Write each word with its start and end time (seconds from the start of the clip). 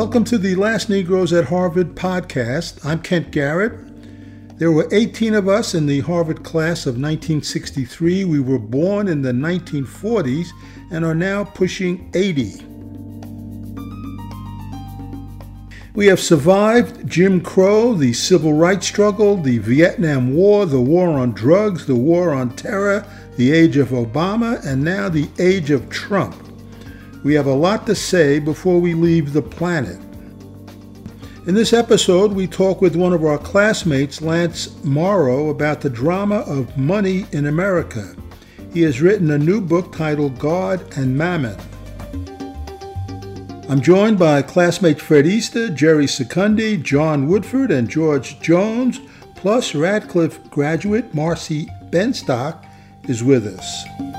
Welcome 0.00 0.24
to 0.24 0.38
the 0.38 0.54
Last 0.54 0.88
Negroes 0.88 1.30
at 1.30 1.44
Harvard 1.44 1.94
podcast. 1.94 2.82
I'm 2.86 3.02
Kent 3.02 3.32
Garrett. 3.32 4.58
There 4.58 4.72
were 4.72 4.88
18 4.92 5.34
of 5.34 5.46
us 5.46 5.74
in 5.74 5.84
the 5.84 6.00
Harvard 6.00 6.42
class 6.42 6.86
of 6.86 6.94
1963. 6.94 8.24
We 8.24 8.40
were 8.40 8.58
born 8.58 9.08
in 9.08 9.20
the 9.20 9.32
1940s 9.32 10.48
and 10.90 11.04
are 11.04 11.14
now 11.14 11.44
pushing 11.44 12.10
80. 12.14 12.64
We 15.94 16.06
have 16.06 16.18
survived 16.18 17.06
Jim 17.06 17.42
Crow, 17.42 17.92
the 17.92 18.14
civil 18.14 18.54
rights 18.54 18.86
struggle, 18.86 19.36
the 19.36 19.58
Vietnam 19.58 20.34
War, 20.34 20.64
the 20.64 20.80
war 20.80 21.10
on 21.10 21.32
drugs, 21.32 21.84
the 21.84 21.94
war 21.94 22.32
on 22.32 22.56
terror, 22.56 23.04
the 23.36 23.52
age 23.52 23.76
of 23.76 23.88
Obama, 23.88 24.64
and 24.64 24.82
now 24.82 25.10
the 25.10 25.28
age 25.38 25.70
of 25.70 25.90
Trump. 25.90 26.49
We 27.22 27.34
have 27.34 27.46
a 27.46 27.54
lot 27.54 27.86
to 27.86 27.94
say 27.94 28.38
before 28.38 28.80
we 28.80 28.94
leave 28.94 29.32
the 29.32 29.42
planet. 29.42 29.98
In 31.46 31.54
this 31.54 31.72
episode, 31.72 32.32
we 32.32 32.46
talk 32.46 32.80
with 32.80 32.96
one 32.96 33.12
of 33.12 33.24
our 33.24 33.36
classmates, 33.36 34.22
Lance 34.22 34.82
Morrow, 34.84 35.50
about 35.50 35.82
the 35.82 35.90
drama 35.90 36.36
of 36.40 36.76
money 36.78 37.26
in 37.32 37.46
America. 37.46 38.14
He 38.72 38.82
has 38.82 39.02
written 39.02 39.30
a 39.30 39.38
new 39.38 39.60
book 39.60 39.92
titled 39.94 40.38
God 40.38 40.80
and 40.96 41.16
Mammon. 41.16 41.58
I'm 43.68 43.82
joined 43.82 44.18
by 44.18 44.42
classmates 44.42 45.02
Fred 45.02 45.26
Easter, 45.26 45.68
Jerry 45.68 46.06
Secundi, 46.06 46.82
John 46.82 47.28
Woodford, 47.28 47.70
and 47.70 47.88
George 47.88 48.40
Jones, 48.40 49.00
plus 49.34 49.74
Radcliffe 49.74 50.42
graduate 50.50 51.14
Marcy 51.14 51.66
Benstock 51.90 52.64
is 53.08 53.22
with 53.22 53.46
us. 53.46 54.09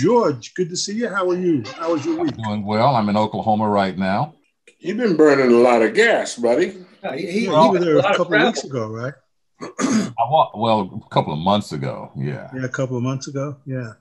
George, 0.00 0.54
good 0.54 0.70
to 0.70 0.76
see 0.76 0.94
you. 0.94 1.10
How 1.10 1.28
are 1.28 1.36
you? 1.36 1.62
How 1.76 1.92
was 1.92 2.06
your 2.06 2.18
week? 2.18 2.32
I'm 2.38 2.42
doing 2.42 2.64
well. 2.64 2.96
I'm 2.96 3.10
in 3.10 3.18
Oklahoma 3.18 3.68
right 3.68 3.98
now. 3.98 4.34
You've 4.78 4.96
been 4.96 5.14
burning 5.14 5.54
a 5.54 5.58
lot 5.58 5.82
of 5.82 5.92
gas, 5.92 6.36
buddy. 6.36 6.86
Yeah, 7.04 7.16
he, 7.16 7.26
he, 7.26 7.40
he 7.40 7.48
was 7.48 7.80
there 7.84 7.98
a 7.98 8.16
couple 8.16 8.34
of 8.34 8.46
weeks 8.46 8.64
ago, 8.64 8.88
right? 8.88 9.12
well, 10.56 11.04
a 11.04 11.14
couple 11.14 11.34
of 11.34 11.38
months 11.38 11.72
ago. 11.72 12.12
Yeah. 12.16 12.48
Yeah, 12.54 12.64
a 12.64 12.68
couple 12.68 12.96
of 12.96 13.02
months 13.02 13.28
ago. 13.28 13.58
Yeah. 13.66 13.92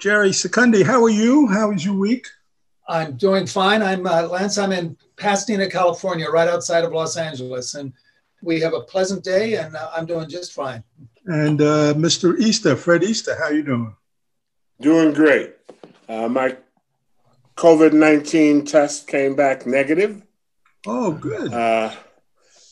Jerry 0.00 0.30
Secundi, 0.30 0.84
how 0.84 1.04
are 1.04 1.10
you? 1.10 1.46
How 1.46 1.70
was 1.70 1.84
your 1.84 1.94
week? 1.94 2.26
I'm 2.88 3.16
doing 3.16 3.46
fine. 3.46 3.82
I'm 3.82 4.08
uh, 4.08 4.22
Lance. 4.22 4.58
I'm 4.58 4.72
in 4.72 4.96
Pasadena, 5.16 5.70
California, 5.70 6.28
right 6.28 6.48
outside 6.48 6.82
of 6.82 6.90
Los 6.90 7.16
Angeles, 7.16 7.74
and 7.74 7.92
we 8.42 8.58
have 8.60 8.74
a 8.74 8.80
pleasant 8.80 9.22
day, 9.22 9.54
and 9.54 9.76
uh, 9.76 9.90
I'm 9.96 10.06
doing 10.06 10.28
just 10.28 10.52
fine. 10.52 10.82
And 11.26 11.60
uh, 11.60 11.94
Mr. 11.94 12.36
Easter, 12.40 12.74
Fred 12.74 13.04
Easter, 13.04 13.36
how 13.38 13.50
you 13.50 13.62
doing? 13.62 13.94
Doing 14.84 15.14
great. 15.14 15.54
Uh, 16.10 16.28
my 16.28 16.58
COVID 17.56 17.94
19 17.94 18.66
test 18.66 19.08
came 19.08 19.34
back 19.34 19.64
negative. 19.64 20.20
Oh, 20.86 21.10
good. 21.10 21.54
Uh, 21.54 21.90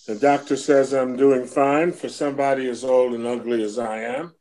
the 0.06 0.16
doctor 0.16 0.58
says 0.58 0.92
I'm 0.92 1.16
doing 1.16 1.46
fine 1.46 1.90
for 1.90 2.10
somebody 2.10 2.68
as 2.68 2.84
old 2.84 3.14
and 3.14 3.26
ugly 3.26 3.62
as 3.62 3.78
I 3.78 4.00
am. 4.00 4.34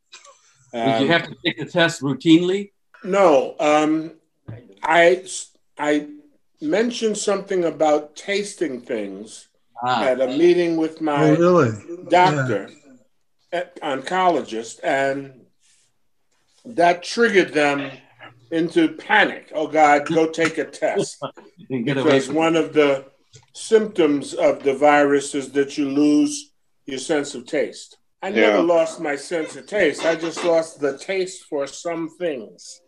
Um, 0.74 0.86
Did 0.86 1.02
you 1.04 1.08
have 1.14 1.30
to 1.30 1.38
take 1.46 1.60
the 1.60 1.66
test 1.66 2.02
routinely? 2.02 2.74
No. 3.06 3.56
Um, 3.58 4.16
I, 4.84 5.26
I 5.78 6.08
mentioned 6.60 7.18
something 7.18 7.64
about 7.64 8.18
tasting 8.18 8.82
things 8.82 9.48
ah. 9.82 10.04
at 10.04 10.20
a 10.20 10.28
meeting 10.28 10.76
with 10.76 11.00
my 11.00 11.30
oh, 11.30 11.36
really? 11.38 12.04
doctor, 12.10 12.70
yeah. 13.54 13.64
oncologist, 13.82 14.82
and 14.84 15.46
that 16.66 17.04
triggered 17.04 17.54
them 17.54 17.92
into 18.52 18.90
panic. 18.90 19.52
Oh 19.54 19.68
God, 19.68 20.06
go 20.08 20.28
take 20.28 20.58
a 20.58 20.66
test. 20.66 21.22
because 21.70 22.30
one 22.30 22.56
of 22.56 22.74
the 22.74 23.06
symptoms 23.54 24.34
of 24.34 24.64
the 24.64 24.74
virus 24.74 25.36
is 25.36 25.52
that 25.52 25.78
you 25.78 25.90
lose 25.90 26.52
your 26.86 27.00
sense 27.00 27.36
of 27.36 27.46
taste. 27.46 27.98
I 28.24 28.30
never 28.30 28.62
lost 28.62 29.00
my 29.00 29.16
sense 29.16 29.56
of 29.56 29.66
taste. 29.66 30.06
I 30.06 30.16
just 30.16 30.44
lost 30.44 30.80
the 30.80 30.98
taste 30.98 31.46
for 31.50 31.66
some 31.66 32.10
things. 32.20 32.82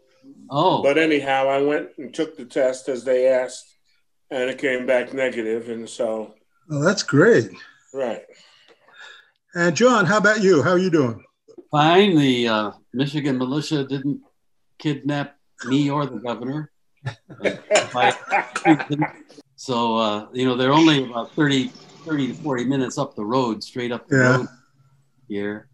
Oh. 0.50 0.84
But 0.84 0.98
anyhow, 1.00 1.48
I 1.48 1.62
went 1.62 1.90
and 1.98 2.14
took 2.14 2.38
the 2.38 2.46
test 2.46 2.88
as 2.88 3.04
they 3.04 3.28
asked, 3.28 3.66
and 4.30 4.50
it 4.50 4.60
came 4.60 4.86
back 4.86 5.14
negative, 5.14 5.70
and 5.70 5.90
so. 5.90 6.36
Oh, 6.70 6.84
that's 6.84 7.04
great. 7.04 7.50
Right. 7.94 8.22
And 9.56 9.76
John, 9.76 10.06
how 10.06 10.18
about 10.18 10.42
you? 10.42 10.62
How 10.62 10.72
are 10.72 10.80
you 10.80 10.92
doing? 10.92 11.24
Fine. 11.74 12.16
The 12.16 12.48
uh, 12.48 12.72
Michigan 12.94 13.36
militia 13.36 13.84
didn't 13.84 14.22
kidnap 14.78 15.40
me 15.66 15.90
or 15.90 16.06
the 16.06 16.20
governor. 16.20 16.72
so, 19.56 19.98
uh, 19.98 20.28
you 20.34 20.46
know, 20.46 20.56
they're 20.56 20.72
only 20.72 21.04
about 21.04 21.32
30, 21.32 21.70
30 21.70 22.28
to 22.28 22.34
40 22.36 22.66
minutes 22.66 23.00
up 23.00 23.16
the 23.16 23.26
road, 23.26 23.64
straight 23.64 23.92
up 23.92 24.08
the 24.08 24.18
yeah. 24.18 24.38
road 24.38 24.48
here. 25.28 25.68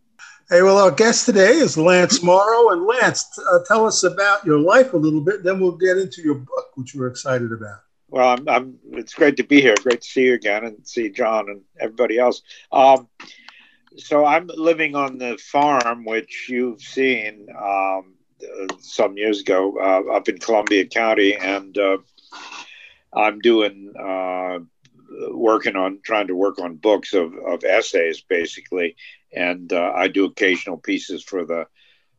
Hey, 0.49 0.61
well, 0.61 0.77
our 0.77 0.89
guest 0.89 1.25
today 1.25 1.51
is 1.51 1.77
Lance 1.77 2.23
Morrow. 2.23 2.69
And 2.69 2.85
Lance, 2.85 3.38
uh, 3.51 3.59
tell 3.67 3.85
us 3.85 4.03
about 4.03 4.45
your 4.45 4.57
life 4.57 4.93
a 4.93 4.97
little 4.97 5.19
bit, 5.19 5.43
then 5.43 5.59
we'll 5.59 5.73
get 5.73 5.97
into 5.97 6.21
your 6.21 6.35
book, 6.35 6.67
which 6.75 6.95
we're 6.95 7.07
excited 7.07 7.51
about. 7.51 7.81
Well, 8.07 8.38
I'm, 8.38 8.47
I'm, 8.47 8.79
it's 8.93 9.13
great 9.13 9.35
to 9.35 9.43
be 9.43 9.59
here. 9.59 9.75
Great 9.83 9.99
to 9.99 10.07
see 10.07 10.27
you 10.27 10.35
again 10.35 10.63
and 10.63 10.88
see 10.88 11.09
John 11.09 11.49
and 11.49 11.61
everybody 11.77 12.19
else. 12.19 12.41
Um, 12.71 13.09
so 13.97 14.25
I'm 14.25 14.47
living 14.47 14.95
on 14.95 15.17
the 15.17 15.38
farm, 15.38 16.05
which 16.05 16.47
you've 16.50 16.81
seen 16.81 17.47
um, 17.57 18.13
some 18.79 19.17
years 19.17 19.41
ago 19.41 19.77
uh, 19.79 20.16
up 20.16 20.29
in 20.29 20.38
Columbia 20.38 20.85
County, 20.85 21.35
and 21.35 21.77
uh, 21.77 21.97
I'm 23.13 23.39
doing 23.39 23.94
uh, 24.00 24.59
working 25.31 25.75
on 25.75 26.00
trying 26.03 26.27
to 26.27 26.35
work 26.35 26.59
on 26.59 26.75
books 26.75 27.13
of, 27.13 27.33
of 27.35 27.63
essays, 27.63 28.22
basically, 28.22 28.95
and 29.33 29.72
uh, 29.73 29.91
I 29.95 30.07
do 30.07 30.25
occasional 30.25 30.77
pieces 30.77 31.23
for 31.23 31.45
the 31.45 31.67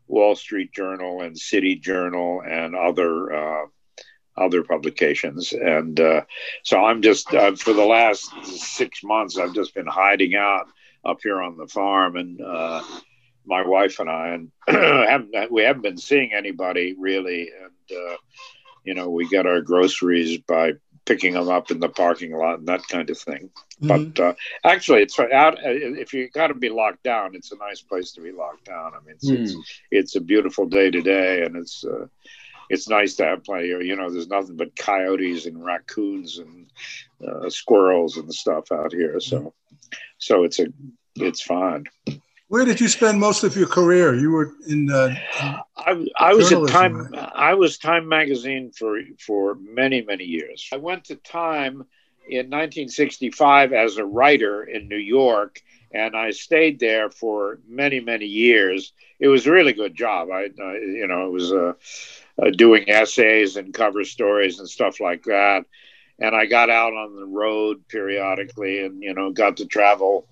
Wall 0.07 0.35
Street 0.35 0.73
Journal 0.73 1.21
and 1.21 1.39
City 1.39 1.77
Journal 1.77 2.43
and 2.47 2.75
other 2.75 3.33
uh, 3.33 3.67
other 4.37 4.63
publications. 4.63 5.53
And 5.53 5.99
uh, 6.01 6.23
so 6.63 6.83
I'm 6.83 7.03
just, 7.03 7.33
uh, 7.35 7.55
for 7.57 7.73
the 7.75 7.85
last 7.85 8.33
six 8.45 9.03
months, 9.05 9.37
I've 9.37 9.55
just 9.55 9.75
been 9.75 9.87
hiding 9.87 10.35
out 10.35 10.67
up 11.05 11.19
here 11.23 11.41
on 11.41 11.57
the 11.57 11.67
farm, 11.67 12.17
and 12.17 12.41
uh, 12.41 12.83
my 13.47 13.67
wife 13.67 14.01
and 14.01 14.11
I, 14.11 14.29
and 14.29 14.51
haven't, 14.69 15.53
we 15.53 15.63
haven't 15.63 15.83
been 15.83 15.99
seeing 15.99 16.33
anybody 16.35 16.95
really, 16.99 17.51
and 17.63 17.99
uh, 17.99 18.17
you 18.85 18.95
know, 18.95 19.11
we 19.11 19.29
get 19.29 19.47
our 19.47 19.61
groceries 19.61 20.39
by 20.39 20.73
picking 21.05 21.35
them 21.35 21.49
up 21.49 21.71
in 21.71 21.81
the 21.81 21.89
parking 21.89 22.33
lot 22.33 22.59
and 22.59 22.69
that 22.69 22.87
kind 22.89 23.11
of 23.11 23.19
thing. 23.19 23.51
Mm-hmm. 23.83 24.11
But 24.11 24.23
uh, 24.23 24.35
actually, 24.65 25.03
it's 25.03 25.19
out. 25.19 25.59
If 25.63 26.13
you 26.13 26.29
got 26.31 26.49
to 26.49 26.55
be 26.55 26.69
locked 26.69 27.03
down, 27.03 27.35
it's 27.35 27.53
a 27.53 27.57
nice 27.57 27.81
place 27.81 28.13
to 28.13 28.21
be 28.21 28.33
locked 28.33 28.65
down. 28.65 28.93
I 28.95 29.05
mean, 29.05 29.17
it's 29.17 29.31
mm. 29.31 29.43
it's, 29.43 29.57
it's, 29.91 30.17
a 30.17 30.21
beautiful 30.21 30.67
day 30.67 30.91
today, 30.91 31.43
and 31.43 31.57
it's 31.57 31.85
uh, 31.85 32.07
it's 32.69 32.89
nice 32.89 33.15
to 33.17 33.25
have 33.25 33.45
plenty. 33.45 33.71
of 33.73 33.83
You 33.83 33.97
know, 33.97 34.11
there's 34.11 34.29
nothing 34.29 34.57
but 34.57 34.77
coyotes 34.77 35.47
and 35.47 35.65
raccoons 35.65 36.39
and 36.39 36.71
uh, 37.27 37.49
squirrels 37.51 38.17
and 38.17 38.33
stuff 38.33 38.73
out 38.73 38.93
here. 38.93 39.21
So 39.21 39.55
so 40.19 40.45
it's 40.45 40.59
a 40.59 40.67
it's 41.17 41.43
fun. 41.43 41.85
Where 42.49 42.65
did 42.65 42.81
you 42.81 42.89
spend 42.89 43.21
most 43.21 43.45
of 43.45 43.57
your 43.57 43.69
career? 43.69 44.15
You 44.15 44.31
were 44.31 44.53
in. 44.67 44.91
Uh, 44.91 45.15
I, 45.77 46.07
I 46.19 46.35
was 46.35 46.53
at 46.53 46.67
Time. 46.69 46.97
Right? 46.97 47.31
I 47.35 47.55
was 47.55 47.79
Time 47.79 48.09
magazine 48.09 48.73
for 48.73 49.01
for 49.19 49.55
many 49.55 50.03
many 50.03 50.25
years. 50.25 50.69
I 50.73 50.77
went 50.77 51.05
to 51.05 51.17
Time 51.17 51.85
in 52.29 52.47
1965 52.47 53.73
as 53.73 53.97
a 53.97 54.05
writer 54.05 54.65
in 54.65 54.89
New 54.89 54.97
York, 54.97 55.63
and 55.93 56.17
I 56.17 56.31
stayed 56.31 56.81
there 56.81 57.09
for 57.09 57.61
many 57.69 58.01
many 58.01 58.27
years. 58.27 58.93
It 59.21 59.29
was 59.29 59.47
a 59.47 59.53
really 59.53 59.73
good 59.73 59.95
job. 59.95 60.31
I, 60.31 60.51
I 60.61 60.73
you 60.75 61.07
know, 61.07 61.27
it 61.27 61.33
was 61.33 61.53
uh, 61.53 61.75
uh, 62.43 62.51
doing 62.51 62.91
essays 62.91 63.57
and 63.57 63.73
cover 63.73 64.05
stories 64.05 64.59
and 64.59 64.69
stuff 64.69 64.99
like 64.99 65.23
that 65.25 65.67
and 66.21 66.35
I 66.35 66.47
got 66.47 66.71
out 66.71 66.93
on 66.93 67.17
the 67.17 67.27
road 67.27 67.87
periodically, 67.89 68.85
and 68.85 69.03
you 69.03 69.15
know, 69.15 69.31
got 69.31 69.57
to 69.59 69.67
travel 69.67 70.29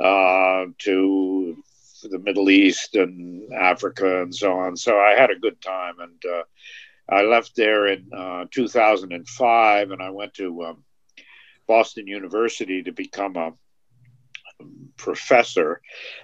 uh, 0.00 0.66
to 0.78 1.56
the 2.02 2.18
Middle 2.18 2.48
East 2.48 2.94
and 2.94 3.52
Africa 3.52 4.22
and 4.22 4.34
so 4.34 4.52
on. 4.52 4.76
So 4.76 4.98
I 4.98 5.14
had 5.18 5.30
a 5.30 5.38
good 5.38 5.60
time, 5.60 5.94
and 6.00 6.22
uh, 6.24 6.42
I 7.08 7.22
left 7.22 7.56
there 7.56 7.86
in 7.86 8.08
uh, 8.12 8.46
2005, 8.50 9.90
and 9.90 10.02
I 10.02 10.10
went 10.10 10.34
to 10.34 10.64
um, 10.64 10.84
Boston 11.66 12.06
University 12.06 12.82
to 12.82 12.92
become 12.92 13.36
a 13.36 13.52
professor. 14.96 15.80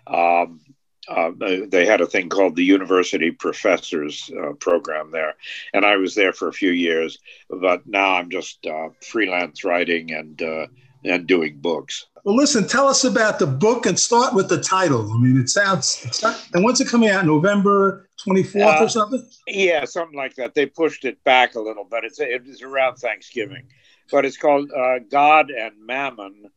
Um, 0.06 0.60
uh, 1.08 1.31
they 1.69 1.87
had 1.87 2.00
a 2.00 2.06
thing 2.06 2.29
called 2.29 2.56
the 2.56 2.64
University 2.64 3.31
Professors 3.31 4.31
uh, 4.43 4.53
Program 4.55 5.11
there, 5.11 5.35
and 5.73 5.85
I 5.85 5.97
was 5.97 6.14
there 6.14 6.32
for 6.32 6.49
a 6.49 6.53
few 6.53 6.70
years. 6.70 7.19
But 7.49 7.87
now 7.87 8.17
I'm 8.17 8.31
just 8.31 8.67
uh, 8.67 8.88
freelance 9.03 9.64
writing 9.64 10.12
and 10.12 10.41
uh, 10.43 10.67
and 11.05 11.26
doing 11.26 11.58
books. 11.58 12.06
Well, 12.25 12.35
listen, 12.35 12.67
tell 12.67 12.88
us 12.88 13.05
about 13.05 13.38
the 13.38 13.47
book 13.47 13.87
and 13.87 13.99
start 13.99 14.35
with 14.35 14.49
the 14.49 14.61
title. 14.61 15.12
I 15.12 15.19
mean, 15.19 15.41
it 15.41 15.49
sounds. 15.49 16.03
It's 16.05 16.23
not, 16.23 16.44
and 16.55 16.64
when's 16.64 16.81
it 16.81 16.88
coming 16.88 17.08
out? 17.08 17.25
November 17.25 18.08
24th 18.26 18.81
uh, 18.81 18.85
or 18.85 18.88
something? 18.88 19.29
Yeah, 19.47 19.85
something 19.85 20.17
like 20.17 20.35
that. 20.35 20.55
They 20.55 20.67
pushed 20.67 21.05
it 21.05 21.23
back 21.23 21.55
a 21.55 21.61
little, 21.61 21.85
but 21.85 22.05
it's 22.05 22.19
it 22.19 22.44
was 22.44 22.62
around 22.62 22.97
Thanksgiving. 22.97 23.69
But 24.11 24.25
it's 24.25 24.37
called 24.37 24.73
uh, 24.73 24.99
God 25.08 25.50
and 25.50 25.75
Mammon: 25.79 26.50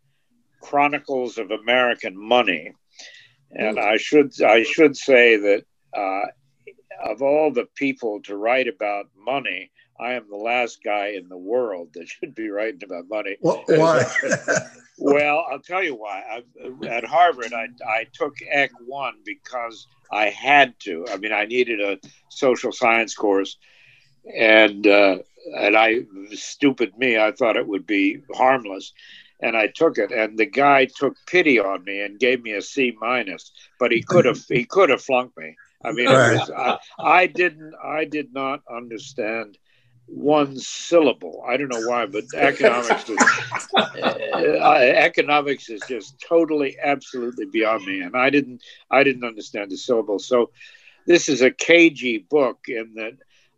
Chronicles 0.60 1.38
of 1.38 1.52
American 1.52 2.18
Money. 2.18 2.74
And. 3.52 3.80
I 3.80 3.98
should 3.98 4.40
I 4.42 4.64
should 4.64 4.96
say 4.96 5.38
that 5.38 5.66
uh, 5.96 6.28
of 7.04 7.22
all 7.22 7.52
the 7.52 7.68
people 7.76 8.22
to 8.24 8.36
write 8.36 8.68
about 8.68 9.08
money, 9.18 9.72
I 10.00 10.14
am 10.14 10.30
the 10.30 10.38
last 10.38 10.80
guy 10.84 11.08
in 11.08 11.28
the 11.28 11.38
world 11.38 11.90
that 11.94 12.08
should 12.08 12.34
be 12.34 12.50
writing 12.50 12.82
about 12.84 13.10
money. 13.10 13.38
Well, 13.42 13.64
why? 13.68 14.06
well, 14.98 15.46
I'll 15.52 15.60
tell 15.60 15.84
you 15.84 15.96
why. 15.96 16.24
I, 16.30 16.88
at 16.88 17.04
Harvard, 17.04 17.54
I, 17.54 17.68
I 17.86 18.06
took 18.14 18.36
Ec 18.50 18.72
1 18.86 19.14
because 19.26 19.88
I 20.12 20.30
had 20.30 20.80
to. 20.82 21.06
I 21.12 21.18
mean, 21.18 21.34
I 21.34 21.46
needed 21.46 21.82
a 21.82 22.00
social 22.30 22.72
science 22.72 23.14
course. 23.14 23.58
And, 24.38 24.88
uh, 24.88 25.18
and 25.58 25.76
I, 25.76 26.02
stupid 26.32 26.98
me, 26.98 27.18
I 27.18 27.32
thought 27.32 27.58
it 27.58 27.68
would 27.68 27.86
be 27.86 28.22
harmless. 28.34 28.94
And 29.42 29.56
I 29.56 29.68
took 29.68 29.98
it, 29.98 30.12
and 30.12 30.38
the 30.38 30.46
guy 30.46 30.86
took 30.86 31.16
pity 31.26 31.60
on 31.60 31.84
me 31.86 32.02
and 32.02 32.20
gave 32.20 32.44
me 32.44 32.54
a 32.54 32.62
C 32.62 32.94
minus. 33.00 33.52
But 33.80 33.92
he 33.92 34.02
could 34.02 34.26
have 34.26 34.44
he 34.50 34.66
could 34.66 34.90
have 34.90 35.02
flunked 35.02 35.38
me. 35.38 35.56
I 35.84 35.94
mean, 35.94 36.08
was, 36.08 36.52
I, 36.52 36.78
I 37.00 37.28
didn't 37.28 37.74
I 37.82 38.04
did 38.06 38.34
not 38.34 38.62
understand 38.70 39.58
one 40.10 40.58
syllable. 40.58 41.44
I 41.48 41.58
don't 41.58 41.70
know 41.70 41.88
why, 41.88 42.06
but 42.06 42.26
economics 42.36 43.10
is, 43.10 43.20
uh, 43.78 44.80
economics 44.80 45.70
is 45.70 45.82
just 45.88 46.20
totally, 46.20 46.78
absolutely 46.84 47.46
beyond 47.46 47.86
me, 47.86 48.02
and 48.02 48.16
I 48.16 48.30
didn't 48.30 48.62
I 48.92 49.04
didn't 49.04 49.24
understand 49.24 49.72
the 49.72 49.78
syllable. 49.78 50.20
So 50.20 50.52
this 51.06 51.30
is 51.30 51.42
a 51.42 51.52
cagey 51.52 52.18
book 52.18 52.66
in 52.68 52.94
that 52.96 53.14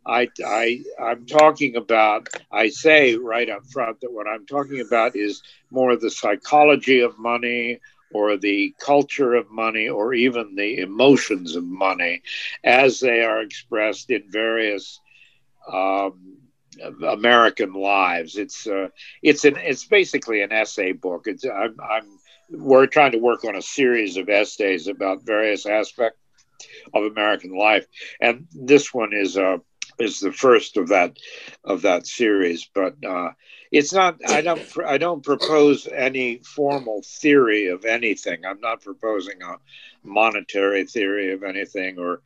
I 0.06 0.28
I 0.44 0.82
I'm 1.00 1.26
talking 1.26 1.76
about. 1.76 2.28
I 2.50 2.68
say 2.68 3.16
right 3.16 3.48
up 3.48 3.66
front 3.66 4.00
that 4.00 4.12
what 4.12 4.26
I'm 4.26 4.46
talking 4.46 4.80
about 4.80 5.16
is 5.16 5.42
more 5.70 5.96
the 5.96 6.10
psychology 6.10 7.00
of 7.00 7.18
money 7.18 7.80
or 8.12 8.36
the 8.36 8.74
culture 8.78 9.34
of 9.34 9.50
money 9.50 9.88
or 9.88 10.12
even 10.14 10.54
the 10.54 10.78
emotions 10.78 11.56
of 11.56 11.64
money 11.64 12.22
as 12.62 13.00
they 13.00 13.22
are 13.22 13.40
expressed 13.40 14.10
in 14.10 14.30
various 14.30 15.00
um, 15.72 16.36
American 17.06 17.72
lives. 17.72 18.36
It's 18.36 18.66
uh, 18.66 18.88
it's 19.22 19.44
an 19.44 19.56
it's 19.56 19.84
basically 19.84 20.42
an 20.42 20.52
essay 20.52 20.92
book. 20.92 21.26
It's 21.26 21.44
I'm, 21.44 21.76
I'm 21.80 22.18
we're 22.50 22.86
trying 22.86 23.12
to 23.12 23.18
work 23.18 23.44
on 23.44 23.56
a 23.56 23.62
series 23.62 24.16
of 24.16 24.28
essays 24.28 24.88
about 24.88 25.24
various 25.24 25.66
aspects 25.66 26.18
of 26.94 27.04
American 27.04 27.56
life, 27.56 27.86
and 28.20 28.46
this 28.52 28.92
one 28.92 29.12
is 29.12 29.36
uh, 29.36 29.58
is 30.02 30.20
the 30.20 30.32
first 30.32 30.76
of 30.76 30.88
that 30.88 31.16
of 31.64 31.82
that 31.82 32.06
series. 32.06 32.68
But 32.74 32.96
uh, 33.04 33.30
it's 33.70 33.92
not. 33.92 34.18
I 34.28 34.42
don't. 34.42 34.62
I 34.84 34.98
don't 34.98 35.24
propose 35.24 35.86
any 35.86 36.38
formal 36.38 37.02
theory 37.04 37.68
of 37.68 37.84
anything. 37.84 38.44
I'm 38.44 38.60
not 38.60 38.82
proposing 38.82 39.42
a 39.42 39.56
monetary 40.02 40.84
theory 40.84 41.32
of 41.32 41.42
anything, 41.42 41.98
or 41.98 42.22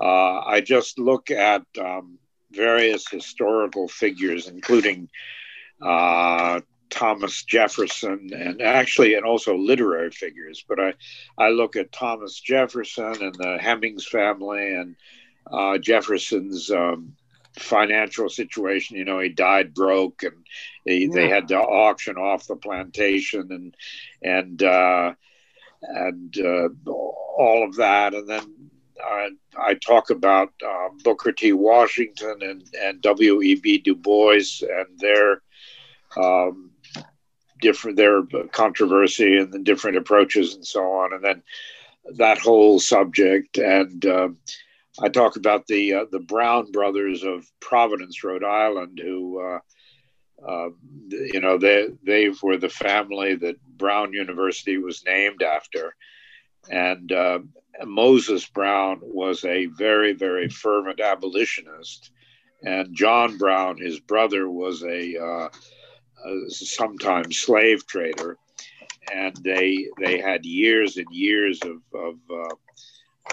uh, 0.00 0.40
I 0.40 0.60
just 0.60 0.98
look 0.98 1.30
at 1.30 1.62
um, 1.80 2.18
various 2.52 3.08
historical 3.08 3.88
figures, 3.88 4.46
including 4.48 5.08
uh, 5.82 6.60
Thomas 6.90 7.42
Jefferson, 7.44 8.30
and 8.32 8.62
actually, 8.62 9.14
and 9.14 9.24
also 9.24 9.56
literary 9.56 10.10
figures. 10.10 10.64
But 10.68 10.80
I, 10.80 10.94
I 11.38 11.48
look 11.48 11.76
at 11.76 11.92
Thomas 11.92 12.40
Jefferson 12.40 13.22
and 13.22 13.34
the 13.34 13.58
Hemings 13.60 14.06
family, 14.06 14.74
and 14.74 14.96
uh, 15.50 15.78
Jefferson's 15.78 16.70
um, 16.70 17.14
financial 17.58 18.28
situation. 18.28 18.96
You 18.96 19.04
know, 19.04 19.20
he 19.20 19.28
died 19.28 19.74
broke, 19.74 20.22
and 20.22 20.34
they, 20.84 20.98
yeah. 20.98 21.08
they 21.12 21.28
had 21.28 21.48
to 21.48 21.58
auction 21.58 22.16
off 22.16 22.46
the 22.46 22.56
plantation, 22.56 23.48
and 23.50 23.76
and 24.22 24.62
uh, 24.62 25.14
and 25.82 26.36
uh, 26.38 26.68
all 26.90 27.64
of 27.64 27.76
that, 27.76 28.14
and 28.14 28.28
then 28.28 28.70
I, 29.02 29.30
I 29.58 29.74
talk 29.74 30.10
about 30.10 30.52
uh, 30.66 30.88
Booker 31.04 31.32
T. 31.32 31.52
Washington 31.52 32.38
and, 32.40 32.62
and 32.80 33.02
W.E.B. 33.02 33.78
Du 33.78 33.94
Bois 33.94 34.62
and 34.62 34.98
their 34.98 35.42
um, 36.16 36.70
different 37.60 37.96
their 37.96 38.22
controversy 38.52 39.36
and 39.36 39.52
the 39.52 39.58
different 39.58 39.96
approaches 39.96 40.54
and 40.54 40.66
so 40.66 40.82
on, 40.82 41.12
and 41.12 41.24
then 41.24 41.42
that 42.16 42.38
whole 42.38 42.78
subject. 42.78 43.58
And 43.58 44.04
uh, 44.04 44.28
I 45.00 45.08
talk 45.08 45.36
about 45.36 45.66
the 45.66 45.94
uh, 45.94 46.04
the 46.10 46.20
Brown 46.20 46.70
brothers 46.70 47.22
of 47.22 47.46
Providence, 47.60 48.24
Rhode 48.24 48.44
Island, 48.44 48.98
who 49.02 49.40
uh, 49.40 49.58
uh, 50.46 50.68
you 51.10 51.40
know 51.40 51.58
they 51.58 51.88
they 52.02 52.30
were 52.42 52.56
the 52.56 52.68
family 52.68 53.34
that 53.36 53.60
Brown 53.76 54.12
University 54.12 54.78
was 54.78 55.04
named 55.04 55.42
after, 55.42 55.94
and 56.70 57.12
uh, 57.12 57.40
Moses 57.84 58.46
Brown 58.46 59.00
was 59.02 59.44
a 59.44 59.66
very, 59.66 60.12
very 60.12 60.48
fervent 60.48 61.00
abolitionist, 61.00 62.10
and 62.62 62.94
John 62.94 63.36
Brown, 63.38 63.76
his 63.76 64.00
brother, 64.00 64.48
was 64.48 64.82
a, 64.82 65.16
uh, 65.16 65.48
a 66.24 66.50
sometimes 66.50 67.38
slave 67.38 67.86
trader, 67.86 68.38
and 69.12 69.36
they 69.36 69.88
they 70.00 70.18
had 70.18 70.46
years 70.46 70.96
and 70.96 71.06
years 71.10 71.60
of 71.62 71.82
of, 71.94 72.14
uh, 72.30 72.54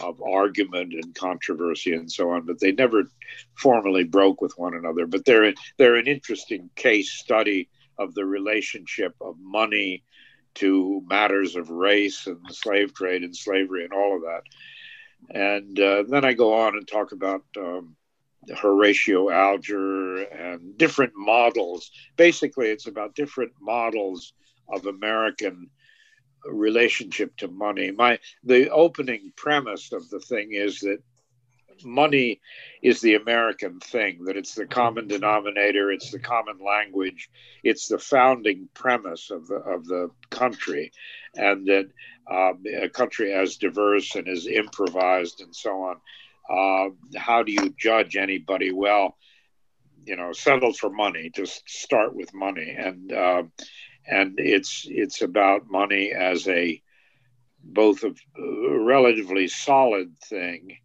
of 0.01 0.22
argument 0.22 0.94
and 0.94 1.13
controversy 1.16 1.94
and 1.94 2.12
so 2.12 2.31
on, 2.31 2.45
but 2.45 2.60
they 2.60 2.72
never 2.72 3.04
formally 3.56 4.04
broke 4.04 4.42
with 4.42 4.54
one 4.57 4.74
another. 4.74 5.06
But 5.06 5.25
they're 5.25 5.54
they're 5.78 5.95
an 5.95 6.07
interesting 6.07 6.69
case 6.75 7.12
study 7.12 7.69
of 7.98 8.13
the 8.13 8.25
relationship 8.25 9.16
of 9.22 9.36
money 9.40 10.04
to 10.56 11.04
matters 11.07 11.56
of 11.56 11.69
race 11.69 12.28
and 12.28 12.40
the 12.48 12.54
slave 12.54 12.94
trade 12.94 13.24
and 13.24 13.36
slavery 13.36 13.84
and 13.84 13.94
all 13.94 14.16
of 14.16 14.22
that. 14.24 14.44
And 15.30 15.80
uh, 15.80 16.04
then 16.07 16.25
I 16.25 16.34
go 16.34 16.54
on 16.54 16.75
and 16.75 16.88
talk 16.88 17.12
about 17.12 17.44
um, 17.57 17.96
Horatio 18.56 19.30
Alger 19.30 20.24
and 20.24 20.78
different 20.78 21.13
models. 21.16 21.92
Basically, 22.18 22.68
it's 22.68 22.88
about 22.88 23.16
different 23.16 23.54
models 23.62 24.34
of 24.69 24.86
American 24.86 25.70
relationship 26.45 27.35
to 27.38 27.47
money. 27.47 27.91
My 27.91 28.19
the 28.43 28.69
opening 28.69 29.31
premise 29.35 29.91
of 29.91 30.09
the 30.09 30.19
thing 30.19 30.53
is 30.53 30.79
that 30.81 31.00
money 31.83 32.39
is 32.81 33.01
the 33.01 33.15
American 33.15 33.79
thing, 33.79 34.25
that 34.25 34.38
it's 34.38 34.55
the 34.55 34.65
common 34.65 35.07
denominator, 35.07 35.91
it's 35.91 36.12
the 36.12 36.19
common 36.19 36.59
language, 36.63 37.29
it's 37.63 37.88
the 37.88 37.97
founding 37.97 38.69
premise 38.73 39.31
of 39.31 39.47
the, 39.47 39.55
of 39.55 39.85
the 39.85 40.09
country, 40.29 40.91
and 41.35 41.65
that 41.67 41.89
um, 42.29 42.63
a 42.81 42.89
country 42.89 43.33
as 43.33 43.57
diverse 43.57 44.15
and 44.15 44.27
as 44.27 44.47
improvised 44.47 45.41
and 45.41 45.55
so 45.55 45.71
on. 45.71 45.97
Uh, 46.50 47.17
how 47.17 47.43
do 47.43 47.51
you 47.51 47.73
judge 47.77 48.15
anybody? 48.15 48.71
Well, 48.71 49.17
you 50.05 50.15
know, 50.15 50.33
settle 50.33 50.73
for 50.73 50.89
money. 50.89 51.31
Just 51.33 51.67
start 51.69 52.13
with 52.15 52.33
money, 52.33 52.75
and 52.77 53.12
uh, 53.12 53.43
and 54.07 54.36
it's 54.38 54.86
it's 54.89 55.22
about 55.22 55.69
money 55.69 56.12
as 56.12 56.48
a 56.48 56.81
both 57.63 58.03
a 58.03 58.13
relatively 58.38 59.48
solid 59.48 60.17
thing 60.19 60.77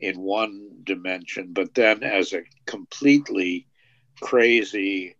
in 0.00 0.20
one 0.20 0.70
dimension, 0.82 1.52
but 1.52 1.74
then 1.74 2.02
as 2.02 2.32
a 2.32 2.42
completely 2.66 3.66
crazy, 4.20 5.16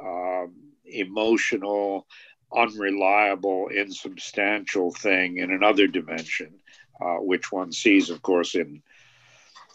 um, 0.00 0.54
emotional, 0.84 2.06
unreliable, 2.54 3.68
insubstantial 3.68 4.92
thing 4.92 5.38
in 5.38 5.50
another 5.50 5.86
dimension, 5.86 6.52
uh, 7.00 7.16
which 7.16 7.50
one 7.50 7.72
sees, 7.72 8.10
of 8.10 8.22
course, 8.22 8.54
in 8.54 8.82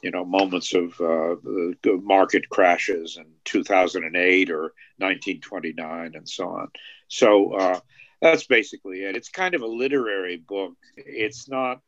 you 0.06 0.12
know 0.12 0.24
moments 0.24 0.76
of 0.76 0.92
uh, 1.02 1.36
the 1.82 2.00
market 2.04 2.48
crashes 2.48 3.18
in 3.18 3.26
2008 3.44 4.52
or 4.52 4.62
1929 4.98 6.12
and 6.14 6.30
so 6.30 6.48
on. 6.48 6.68
So 7.08 7.54
uh, 7.54 7.80
that's 8.22 8.46
basically 8.46 9.04
it. 9.04 9.16
It's 9.16 9.30
kind 9.30 9.56
of 9.56 9.64
a 9.64 9.68
literary 9.68 10.38
book. 10.38 10.74
It's 10.96 11.50
not 11.50 11.80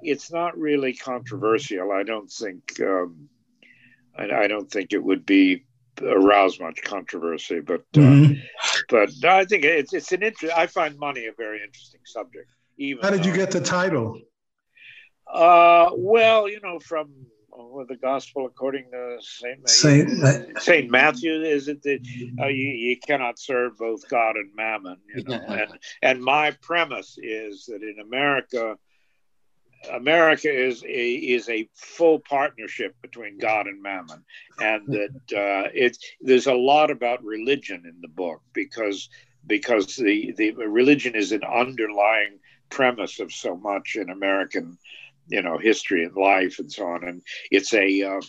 it's 0.00 0.32
not 0.32 0.56
really 0.56 0.94
controversial. 0.94 1.92
I 1.92 2.02
don't 2.02 2.30
think 2.30 2.80
um, 2.80 3.28
I, 4.18 4.44
I, 4.44 4.46
don't 4.46 4.70
think 4.70 4.94
it 4.94 5.02
would 5.02 5.26
be 5.26 5.66
arouse 6.02 6.58
much 6.58 6.80
controversy, 6.82 7.60
but 7.60 7.82
uh, 7.94 8.00
mm-hmm. 8.00 8.32
but 8.88 9.10
I 9.22 9.44
think 9.44 9.64
it's 9.64 9.92
it's 9.92 10.12
an 10.12 10.22
interest. 10.22 10.56
I 10.56 10.66
find 10.66 10.98
money 10.98 11.26
a 11.26 11.32
very 11.36 11.62
interesting 11.62 12.00
subject. 12.06 12.48
Even 12.78 13.02
how 13.02 13.10
did 13.10 13.26
you 13.26 13.34
get 13.34 13.50
the 13.50 13.60
title? 13.60 14.18
Uh, 15.30 15.90
well, 15.92 16.48
you 16.48 16.60
know, 16.62 16.78
from 16.78 17.10
uh, 17.58 17.84
the 17.88 17.96
gospel 17.96 18.46
according 18.46 18.90
to 18.90 19.16
Saint 19.20 19.68
Saint, 19.68 20.60
Saint 20.60 20.90
Matthew 20.90 21.32
is 21.42 21.68
it 21.68 21.82
that 21.82 22.00
uh, 22.40 22.46
you, 22.46 22.68
you 22.68 22.96
cannot 22.98 23.38
serve 23.38 23.78
both 23.78 24.08
God 24.08 24.36
and 24.36 24.54
Mammon, 24.54 24.98
you 25.14 25.24
know? 25.24 25.34
and 25.48 25.78
and 26.02 26.22
my 26.22 26.52
premise 26.62 27.18
is 27.22 27.66
that 27.66 27.82
in 27.82 27.96
America 28.00 28.76
America 29.92 30.50
is 30.50 30.82
a, 30.84 31.14
is 31.14 31.48
a 31.48 31.68
full 31.74 32.18
partnership 32.18 32.94
between 33.02 33.38
God 33.38 33.66
and 33.66 33.82
Mammon, 33.82 34.24
and 34.58 34.86
that 34.88 35.36
uh, 35.36 35.70
it's 35.74 35.98
there's 36.20 36.46
a 36.46 36.54
lot 36.54 36.90
about 36.90 37.24
religion 37.24 37.82
in 37.84 38.00
the 38.00 38.08
book 38.08 38.42
because 38.52 39.08
because 39.46 39.96
the 39.96 40.32
the 40.36 40.52
religion 40.52 41.14
is 41.14 41.32
an 41.32 41.44
underlying 41.44 42.38
premise 42.68 43.20
of 43.20 43.32
so 43.32 43.56
much 43.56 43.96
in 43.96 44.10
American 44.10 44.76
you 45.28 45.42
know 45.42 45.58
history 45.58 46.04
and 46.04 46.16
life 46.16 46.58
and 46.58 46.70
so 46.70 46.86
on, 46.86 47.04
and 47.04 47.22
it's 47.50 47.74
a 47.74 48.02
uh, 48.02 48.20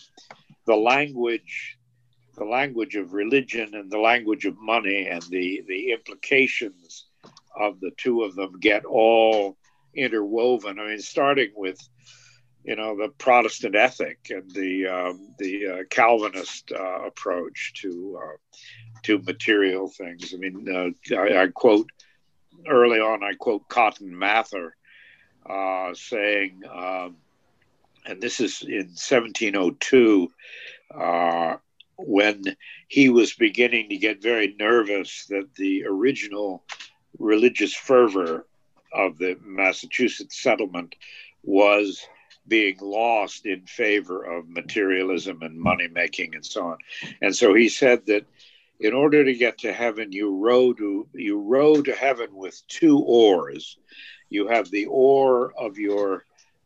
the 0.66 0.76
language 0.76 1.78
the 2.36 2.44
language 2.44 2.94
of 2.94 3.12
religion 3.12 3.74
and 3.74 3.90
the 3.90 3.98
language 3.98 4.44
of 4.44 4.56
money 4.60 5.08
and 5.08 5.22
the 5.24 5.62
the 5.66 5.92
implications 5.92 7.06
of 7.58 7.80
the 7.80 7.90
two 7.96 8.22
of 8.22 8.34
them 8.36 8.58
get 8.60 8.84
all 8.84 9.56
interwoven. 9.94 10.78
I 10.78 10.86
mean, 10.88 11.00
starting 11.00 11.50
with 11.56 11.78
you 12.64 12.76
know 12.76 12.96
the 12.96 13.08
Protestant 13.18 13.74
ethic 13.74 14.18
and 14.30 14.50
the 14.52 14.86
um, 14.86 15.34
the 15.38 15.66
uh, 15.66 15.82
Calvinist 15.90 16.72
uh, 16.72 17.06
approach 17.06 17.72
to 17.82 18.20
uh, 18.22 18.36
to 19.04 19.18
material 19.20 19.88
things. 19.88 20.32
I 20.32 20.36
mean, 20.36 20.66
uh, 20.68 21.16
I, 21.16 21.42
I, 21.42 21.46
quote 21.48 21.88
early 22.68 23.00
on. 23.00 23.22
I 23.22 23.34
quote 23.34 23.68
Cotton 23.68 24.16
Mather 24.16 24.76
uh, 25.48 25.94
saying, 25.94 26.62
um, 26.70 27.16
and 28.06 28.20
this 28.20 28.40
is 28.40 28.62
in 28.62 28.88
1702. 28.96 30.30
Uh, 30.94 31.56
when 31.98 32.44
he 32.86 33.08
was 33.08 33.34
beginning 33.34 33.88
to 33.88 33.96
get 33.96 34.22
very 34.22 34.54
nervous 34.58 35.26
that 35.26 35.52
the 35.56 35.84
original 35.84 36.62
religious 37.18 37.74
fervor 37.74 38.46
of 38.92 39.18
the 39.18 39.36
Massachusetts 39.42 40.40
settlement 40.40 40.94
was 41.42 42.06
being 42.46 42.76
lost 42.80 43.46
in 43.46 43.66
favor 43.66 44.22
of 44.24 44.48
materialism 44.48 45.42
and 45.42 45.58
money 45.58 45.88
making 45.88 46.34
and 46.34 46.46
so 46.46 46.66
on. 46.66 46.78
And 47.20 47.34
so 47.34 47.52
he 47.52 47.68
said 47.68 48.06
that 48.06 48.24
in 48.80 48.94
order 48.94 49.24
to 49.24 49.34
get 49.34 49.58
to 49.58 49.72
heaven, 49.72 50.12
you 50.12 50.36
row 50.36 50.72
to 50.72 51.08
you 51.12 51.40
row 51.40 51.82
to 51.82 51.92
heaven 51.92 52.28
with 52.32 52.62
two 52.68 52.98
oars. 52.98 53.76
You 54.28 54.48
have 54.48 54.70
the 54.70 54.86
oar 54.86 55.52
of 55.56 55.78
your 55.78 56.24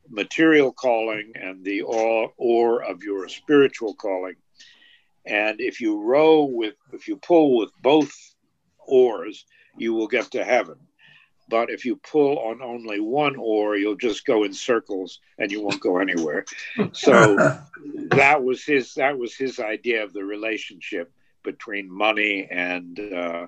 material 0.09 0.73
calling 0.73 1.33
and 1.35 1.64
the 1.64 1.83
oar, 1.83 2.33
oar 2.37 2.83
of 2.83 3.02
your 3.02 3.28
spiritual 3.28 3.95
calling. 3.95 4.37
And 5.25 5.61
if 5.61 5.81
you 5.81 6.02
row 6.02 6.45
with, 6.45 6.75
if 6.92 7.07
you 7.07 7.16
pull 7.16 7.57
with 7.57 7.71
both 7.81 8.12
oars, 8.78 9.45
you 9.76 9.95
will 9.95 10.09
get 10.09 10.33
to 10.33 10.45
heaven. 10.45 10.76
But 11.49 11.71
if 11.71 11.85
you 11.85 11.97
pull 11.97 12.38
on 12.38 12.62
only 12.62 13.00
one 13.00 13.37
oar, 13.37 13.76
you'll 13.76 13.97
just 13.97 14.25
go 14.25 14.45
in 14.45 14.54
circles 14.54 15.21
and 15.38 15.50
you 15.50 15.62
won't 15.62 15.81
go 15.81 15.99
anywhere. 15.99 16.45
So 16.92 17.37
that 18.11 18.42
was 18.42 18.64
his 18.64 18.95
that 18.95 19.19
was 19.19 19.35
his 19.37 19.59
idea 19.61 20.02
of 20.02 20.12
the 20.12 20.25
relationship 20.25 21.12
between 21.42 21.90
money 21.90 22.49
and 22.50 22.99
uh, 22.99 23.47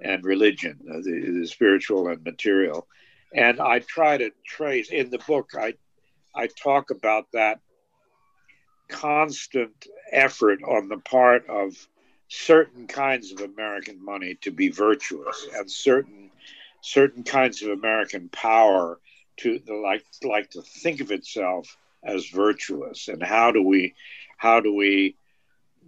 and 0.00 0.24
religion, 0.24 0.78
uh, 0.88 0.98
the, 0.98 1.40
the 1.40 1.46
spiritual 1.46 2.08
and 2.08 2.22
material. 2.22 2.86
And 3.34 3.60
I 3.60 3.80
try 3.80 4.16
to 4.16 4.30
trace 4.46 4.90
in 4.90 5.10
the 5.10 5.18
book. 5.18 5.50
I 5.58 5.74
I 6.34 6.46
talk 6.46 6.90
about 6.90 7.26
that 7.32 7.60
constant 8.88 9.86
effort 10.12 10.62
on 10.62 10.88
the 10.88 10.98
part 10.98 11.48
of 11.48 11.74
certain 12.28 12.86
kinds 12.86 13.32
of 13.32 13.40
American 13.40 14.02
money 14.04 14.36
to 14.42 14.50
be 14.50 14.68
virtuous 14.68 15.46
and 15.54 15.70
certain 15.70 16.30
certain 16.80 17.22
kinds 17.22 17.62
of 17.62 17.70
American 17.70 18.28
power 18.28 18.98
to 19.38 19.60
like 19.68 20.04
like 20.22 20.50
to 20.50 20.62
think 20.62 21.00
of 21.00 21.10
itself 21.10 21.76
as 22.04 22.28
virtuous 22.28 23.08
and 23.08 23.22
how 23.22 23.50
do 23.50 23.62
we 23.62 23.94
how 24.36 24.60
do 24.60 24.74
we 24.74 25.16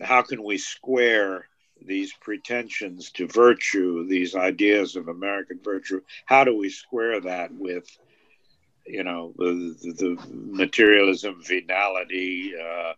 how 0.00 0.22
can 0.22 0.42
we 0.42 0.58
square 0.58 1.48
these 1.84 2.12
pretensions 2.14 3.10
to 3.10 3.28
virtue 3.28 4.06
these 4.08 4.34
ideas 4.34 4.96
of 4.96 5.08
American 5.08 5.58
virtue 5.62 6.00
how 6.24 6.44
do 6.44 6.56
we 6.56 6.68
square 6.68 7.20
that 7.20 7.52
with 7.52 7.86
you 8.86 9.04
know 9.04 9.32
the, 9.36 9.76
the 9.98 10.16
materialism 10.32 11.42
venality 11.42 12.52
uh, 12.56 12.92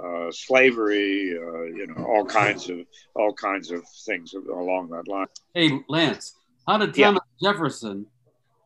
uh, 0.00 0.30
slavery, 0.30 1.36
uh, 1.38 1.62
you 1.62 1.86
know, 1.86 2.04
all 2.04 2.24
kinds 2.24 2.68
of 2.68 2.80
all 3.14 3.32
kinds 3.32 3.70
of 3.70 3.86
things 4.04 4.34
along 4.34 4.88
that 4.90 5.06
line. 5.08 5.26
Hey, 5.54 5.70
Lance, 5.88 6.34
how 6.66 6.78
did 6.78 6.94
Thomas 6.94 7.22
yeah. 7.38 7.52
Jefferson 7.52 8.06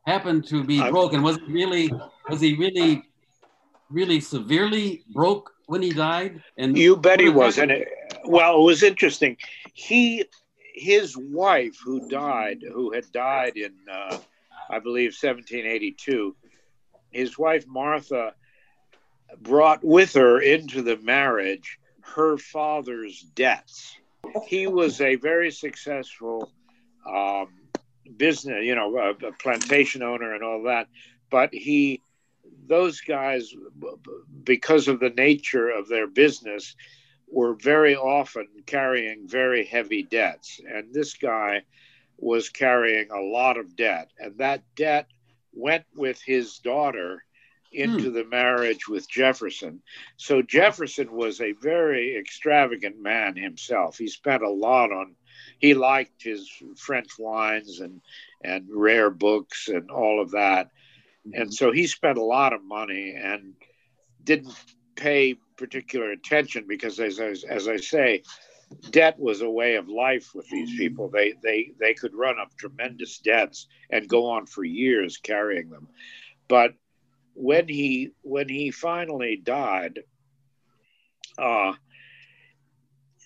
happen 0.07 0.43
to 0.43 0.65
be 0.65 0.81
I'm, 0.81 0.93
broken? 0.93 1.23
Was 1.23 1.37
he 1.37 1.53
really 1.53 1.93
was 2.29 2.41
he 2.41 2.55
really 2.55 3.03
really 3.91 4.21
severely 4.21 5.05
broke 5.13 5.53
when 5.67 5.83
he 5.83 5.91
died? 5.91 6.43
And 6.57 6.77
you 6.79 6.97
bet 6.97 7.21
he 7.21 7.29
was. 7.29 7.59
And 7.59 7.71
it, 7.71 7.89
well, 8.29 8.61
it 8.61 8.65
was 8.65 8.83
interesting. 8.83 9.37
He 9.73 10.25
his 10.75 11.17
wife, 11.17 11.77
who 11.85 12.09
died, 12.09 12.63
who 12.63 12.93
had 12.93 13.11
died 13.11 13.57
in, 13.57 13.75
uh, 13.91 14.19
I 14.71 14.79
believe, 14.79 15.11
1782. 15.11 16.37
His 17.11 17.37
wife 17.37 17.67
Martha 17.67 18.35
brought 19.41 19.83
with 19.83 20.15
her 20.15 20.41
into 20.41 20.83
the 20.83 20.97
marriage 20.99 21.79
her 22.01 22.39
father's 22.39 23.21
debts. 23.35 23.97
He 24.47 24.67
was 24.67 25.01
a 25.01 25.17
very 25.17 25.51
successful 25.51 26.51
um, 27.07 27.49
business, 28.17 28.65
you 28.65 28.75
know, 28.75 28.97
a, 28.97 29.11
a 29.27 29.33
plantation 29.33 30.03
owner 30.03 30.35
and 30.35 30.43
all 30.43 30.65
that. 30.65 30.89
But 31.31 31.53
he, 31.53 32.03
those 32.67 33.01
guys, 33.01 33.53
because 34.45 34.89
of 34.89 35.01
the 35.01 35.11
nature 35.11 35.69
of 35.69 35.89
their 35.89 36.07
business, 36.07 36.75
were 37.31 37.55
very 37.55 37.97
often 37.97 38.49
carrying 38.67 39.29
very 39.29 39.65
heavy 39.65 40.03
debts. 40.03 40.61
And 40.67 40.93
this 40.93 41.15
guy 41.15 41.63
was 42.17 42.49
carrying 42.49 43.11
a 43.11 43.21
lot 43.21 43.59
of 43.59 43.77
debt. 43.77 44.11
And 44.19 44.39
that 44.39 44.63
debt 44.75 45.07
went 45.53 45.85
with 45.95 46.21
his 46.23 46.59
daughter 46.59 47.25
into 47.73 48.09
hmm. 48.09 48.15
the 48.15 48.25
marriage 48.25 48.89
with 48.89 49.09
Jefferson. 49.09 49.83
So 50.17 50.41
Jefferson 50.43 51.13
was 51.13 51.41
a 51.41 51.53
very 51.53 52.17
extravagant 52.17 53.01
man 53.01 53.37
himself. 53.37 53.99
He 53.99 54.09
spent 54.09 54.43
a 54.43 54.51
lot 54.51 54.91
on 54.91 55.15
he 55.59 55.75
liked 55.75 56.23
his 56.23 56.51
French 56.77 57.19
wines 57.19 57.81
and 57.81 58.01
and 58.43 58.67
rare 58.71 59.11
books 59.11 59.69
and 59.69 59.91
all 59.91 60.21
of 60.21 60.31
that. 60.33 60.71
And 61.25 61.35
mm-hmm. 61.35 61.51
so 61.51 61.73
he 61.73 61.87
spent 61.87 62.19
a 62.19 62.25
lot 62.25 62.53
of 62.53 62.63
money 62.63 63.15
and 63.17 63.55
didn't 64.23 64.55
pay 64.99 65.35
particular 65.57 66.11
attention 66.11 66.65
because 66.69 67.01
as, 67.01 67.19
as, 67.21 67.45
as 67.45 67.69
I 67.69 67.77
say, 67.77 68.23
debt 68.91 69.19
was 69.19 69.41
a 69.41 69.51
way 69.51 69.77
of 69.77 69.89
life 69.89 70.35
with 70.35 70.49
these 70.51 70.77
people. 70.77 71.09
They 71.09 71.35
they 71.43 71.73
they 71.81 71.95
could 71.95 72.15
run 72.15 72.39
up 72.39 72.57
tremendous 72.57 73.19
debts 73.19 73.67
and 73.91 74.09
go 74.09 74.31
on 74.31 74.47
for 74.47 74.65
years 74.65 75.17
carrying 75.17 75.71
them. 75.71 75.89
But 76.49 76.75
when 77.35 77.69
he 77.69 78.11
when 78.23 78.49
he 78.49 78.71
finally 78.71 79.41
died, 79.43 80.01
uh, 81.39 81.73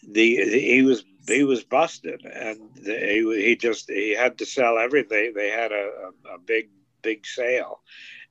the, 0.08 0.36
he 0.36 0.82
was 0.82 1.04
he 1.26 1.44
was 1.44 1.64
busted, 1.64 2.24
and 2.24 2.58
he, 2.84 3.44
he 3.44 3.56
just 3.56 3.90
he 3.90 4.14
had 4.14 4.38
to 4.38 4.46
sell 4.46 4.78
everything. 4.78 5.32
They 5.34 5.50
had 5.50 5.72
a, 5.72 5.90
a, 6.30 6.34
a 6.34 6.38
big 6.38 6.68
big 7.02 7.26
sale, 7.26 7.80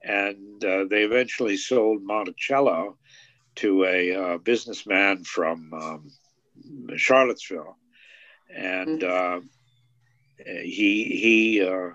and 0.04 0.64
uh, 0.64 0.86
they 0.90 1.04
eventually 1.04 1.58
sold 1.58 2.04
Monticello 2.04 2.98
to 3.56 3.86
a 3.86 4.16
uh, 4.16 4.38
businessman 4.38 5.24
from 5.24 5.74
um, 5.74 6.12
Charlottesville, 6.98 7.78
and 8.50 9.02
mm-hmm. 9.02 9.38
uh, 9.38 10.52
he 10.64 11.04
he 11.04 11.62
uh, 11.62 11.90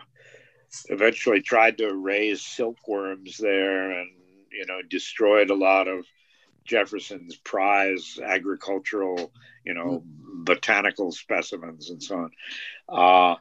eventually 0.89 1.41
tried 1.41 1.79
to 1.79 1.95
raise 1.95 2.45
silkworms 2.45 3.39
there 3.39 3.91
and 3.93 4.11
you 4.53 4.67
know 4.67 4.81
destroyed 4.89 5.51
a 5.51 5.55
lot 5.55 5.89
of 5.89 6.05
Jefferson's 6.67 7.37
prize 7.37 8.19
agricultural, 8.23 9.33
you 9.65 9.75
know, 9.75 10.03
botanical 10.05 11.13
specimens 11.13 11.91
and 11.91 12.03
so 12.03 12.17
on. 12.17 12.31
Uh, 12.89 13.37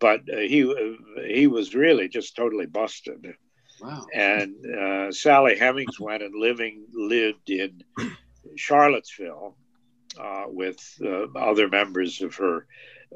but 0.00 0.20
uh, 0.32 0.36
he 0.36 0.96
he 1.26 1.46
was 1.46 1.74
really 1.74 2.08
just 2.08 2.36
totally 2.36 2.66
busted. 2.66 3.34
Wow. 3.80 4.06
And 4.12 4.54
uh, 4.66 5.12
Sally 5.12 5.56
Hemings 5.56 6.00
went 6.00 6.22
and 6.22 6.34
living 6.34 6.86
lived 6.92 7.50
in 7.50 7.82
Charlottesville 8.56 9.56
uh, 10.18 10.44
with 10.46 11.00
uh, 11.04 11.26
other 11.36 11.68
members 11.68 12.20
of 12.22 12.34
her 12.36 12.66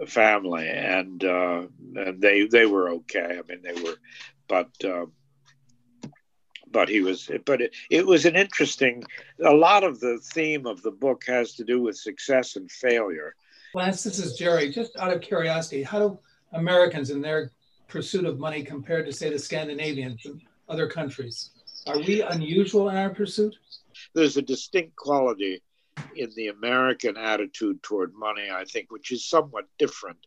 family, 0.07 0.69
and 0.69 1.25
uh, 1.25 1.63
and 1.97 2.21
they 2.21 2.47
they 2.47 2.67
were 2.67 2.91
okay. 2.91 3.39
I 3.39 3.43
mean, 3.49 3.63
they 3.63 3.81
were, 3.83 3.97
but. 4.49 4.71
Uh, 4.85 5.07
but 6.71 6.89
he 6.89 7.03
was 7.03 7.31
but 7.45 7.61
it, 7.61 7.75
it 7.91 8.07
was 8.07 8.25
an 8.25 8.35
interesting 8.35 9.05
a 9.45 9.53
lot 9.53 9.85
of 9.85 10.01
the 10.01 10.19
theme 10.33 10.65
of 10.65 10.81
the 10.81 10.91
book 10.91 11.23
has 11.27 11.53
to 11.53 11.65
do 11.65 11.83
with 11.83 11.99
success 11.99 12.57
and 12.57 12.71
failure 12.71 13.35
lance 13.75 14.03
this 14.03 14.19
is 14.19 14.39
jerry 14.39 14.71
just 14.71 14.97
out 14.97 15.13
of 15.13 15.21
curiosity 15.21 15.83
how 15.83 15.99
do 15.99 16.19
americans 16.55 17.11
in 17.11 17.21
their 17.21 17.51
pursuit 17.89 18.25
of 18.25 18.39
money 18.39 18.63
compare 18.63 19.05
to 19.05 19.13
say 19.13 19.29
the 19.29 19.39
scandinavians 19.39 20.25
and 20.25 20.41
other 20.69 20.89
countries 20.89 21.51
Are 21.87 21.99
we 21.99 22.23
unusual 22.23 22.89
in 22.89 22.97
our 22.97 23.11
pursuit? 23.11 23.57
There's 24.15 24.37
a 24.37 24.43
distinct 24.43 24.97
quality 24.97 25.63
in 26.17 26.31
the 26.37 26.49
American 26.49 27.17
attitude 27.17 27.83
toward 27.83 28.15
money, 28.15 28.49
I 28.51 28.65
think, 28.65 28.91
which 28.91 29.13
is 29.13 29.25
somewhat 29.25 29.67
different. 29.79 30.19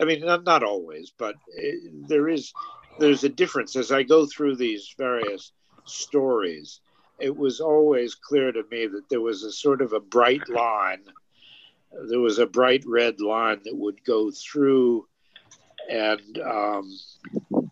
I 0.00 0.04
mean, 0.04 0.20
not, 0.24 0.44
not 0.44 0.62
always, 0.62 1.12
but 1.16 1.36
eh, 1.58 1.72
there 2.08 2.28
is 2.28 2.52
there's 2.98 3.24
a 3.24 3.28
difference 3.28 3.76
as 3.76 3.90
I 3.90 4.02
go 4.02 4.26
through 4.26 4.56
these 4.56 4.94
various 4.98 5.52
stories. 5.84 6.80
It 7.18 7.34
was 7.34 7.60
always 7.60 8.14
clear 8.14 8.52
to 8.52 8.64
me 8.70 8.86
that 8.86 9.08
there 9.08 9.20
was 9.20 9.44
a 9.44 9.52
sort 9.52 9.80
of 9.80 9.92
a 9.92 10.00
bright 10.00 10.48
line. 10.48 11.04
There 12.08 12.20
was 12.20 12.38
a 12.38 12.46
bright 12.46 12.84
red 12.86 13.20
line 13.20 13.60
that 13.64 13.76
would 13.76 14.04
go 14.04 14.30
through 14.30 15.06
and 15.90 16.38
um, 16.38 16.98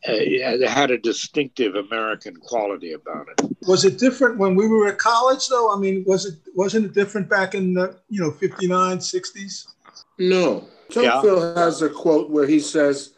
Uh, 0.09 0.13
it 0.17 0.67
had 0.67 0.91
a 0.91 0.97
distinctive 0.97 1.75
American 1.75 2.35
quality 2.35 2.93
about 2.93 3.27
it. 3.29 3.57
Was 3.69 3.85
it 3.85 3.99
different 3.99 4.39
when 4.39 4.55
we 4.55 4.67
were 4.67 4.89
at 4.89 4.97
college, 4.97 5.47
though? 5.49 5.75
I 5.75 5.79
mean, 5.79 6.05
was 6.07 6.25
it 6.25 6.39
wasn't 6.55 6.87
it 6.87 6.95
different 6.95 7.29
back 7.29 7.55
in 7.55 7.75
the 7.75 7.99
you 8.09 8.23
know 8.23 8.31
59, 8.31 8.97
60s? 8.97 9.67
No. 10.19 10.67
Tocqueville 10.91 11.55
yeah. 11.55 11.65
has 11.65 11.83
a 11.83 11.91
quote 11.91 12.31
where 12.31 12.47
he 12.47 12.61
says, 12.61 13.13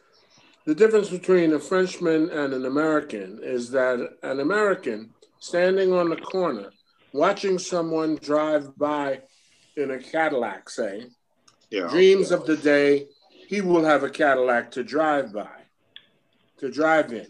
"The 0.67 0.75
difference 0.75 1.09
between 1.09 1.53
a 1.53 1.61
Frenchman 1.61 2.31
and 2.31 2.53
an 2.53 2.67
American 2.67 3.39
is 3.45 3.71
that 3.71 4.01
an 4.25 4.41
American 4.41 5.11
standing 5.39 5.93
on 5.93 6.11
the 6.11 6.17
corner, 6.17 6.73
watching 7.12 7.61
someone 7.61 8.17
drive 8.17 8.77
by 8.77 9.21
in 9.77 9.93
a 9.93 9.99
Cadillac, 9.99 10.69
say, 10.69 11.07
yeah. 11.71 11.87
dreams 11.87 12.33
of 12.33 12.45
the 12.45 12.57
day 12.57 13.07
he 13.47 13.61
will 13.61 13.85
have 13.85 14.03
a 14.03 14.11
Cadillac 14.11 14.73
to 14.73 14.83
drive 14.83 15.33
by." 15.33 15.62
To 16.59 16.71
drive 16.71 17.13
in. 17.13 17.27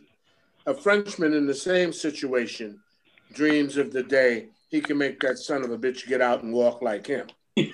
A 0.67 0.75
Frenchman 0.75 1.35
in 1.35 1.47
the 1.47 1.55
same 1.55 1.93
situation 1.93 2.81
dreams 3.33 3.77
of 3.77 3.93
the 3.93 4.03
day 4.03 4.49
he 4.69 4.81
can 4.81 4.97
make 4.97 5.21
that 5.21 5.39
son 5.39 5.63
of 5.65 5.71
a 5.71 5.79
bitch 5.79 6.09
get 6.09 6.21
out 6.21 6.43
and 6.43 6.53
walk 6.53 6.83
like 6.83 7.07
him. 7.07 7.27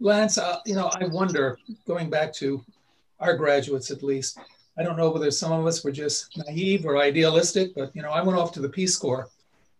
Lance, 0.00 0.36
uh, 0.36 0.58
you 0.66 0.74
know, 0.74 0.90
I 0.92 1.06
wonder, 1.06 1.58
going 1.86 2.10
back 2.10 2.34
to 2.34 2.62
our 3.20 3.36
graduates 3.36 3.90
at 3.90 4.02
least, 4.02 4.38
I 4.76 4.82
don't 4.82 4.96
know 4.96 5.10
whether 5.10 5.30
some 5.30 5.52
of 5.52 5.66
us 5.66 5.84
were 5.84 5.92
just 5.92 6.36
naive 6.36 6.84
or 6.84 6.98
idealistic, 6.98 7.74
but, 7.74 7.94
you 7.94 8.02
know, 8.02 8.10
I 8.10 8.22
went 8.22 8.38
off 8.38 8.52
to 8.52 8.60
the 8.60 8.68
Peace 8.68 8.96
Corps. 8.96 9.28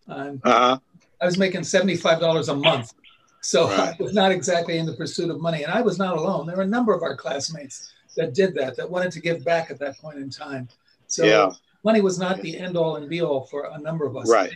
And 0.06 0.40
uh-huh. 0.44 0.78
I 1.20 1.26
was 1.26 1.36
making 1.38 1.60
$75 1.62 2.48
a 2.48 2.54
month. 2.54 2.94
So 3.42 3.68
right. 3.68 3.94
I 3.98 4.02
was 4.02 4.14
not 4.14 4.32
exactly 4.32 4.78
in 4.78 4.86
the 4.86 4.94
pursuit 4.94 5.30
of 5.30 5.40
money. 5.40 5.64
And 5.64 5.72
I 5.72 5.82
was 5.82 5.98
not 5.98 6.16
alone. 6.16 6.46
There 6.46 6.56
were 6.56 6.62
a 6.62 6.66
number 6.66 6.94
of 6.94 7.02
our 7.02 7.16
classmates 7.16 7.92
that 8.16 8.34
did 8.34 8.54
that, 8.54 8.76
that 8.76 8.90
wanted 8.90 9.12
to 9.12 9.20
give 9.20 9.44
back 9.44 9.70
at 9.70 9.78
that 9.78 9.98
point 9.98 10.18
in 10.18 10.30
time. 10.30 10.68
So 11.06 11.24
yeah. 11.24 11.50
money 11.84 12.00
was 12.00 12.18
not 12.18 12.40
the 12.40 12.58
end 12.58 12.76
all 12.76 12.96
and 12.96 13.08
be 13.08 13.22
all 13.22 13.46
for 13.46 13.70
a 13.72 13.78
number 13.78 14.06
of 14.06 14.16
us 14.16 14.28
right. 14.28 14.54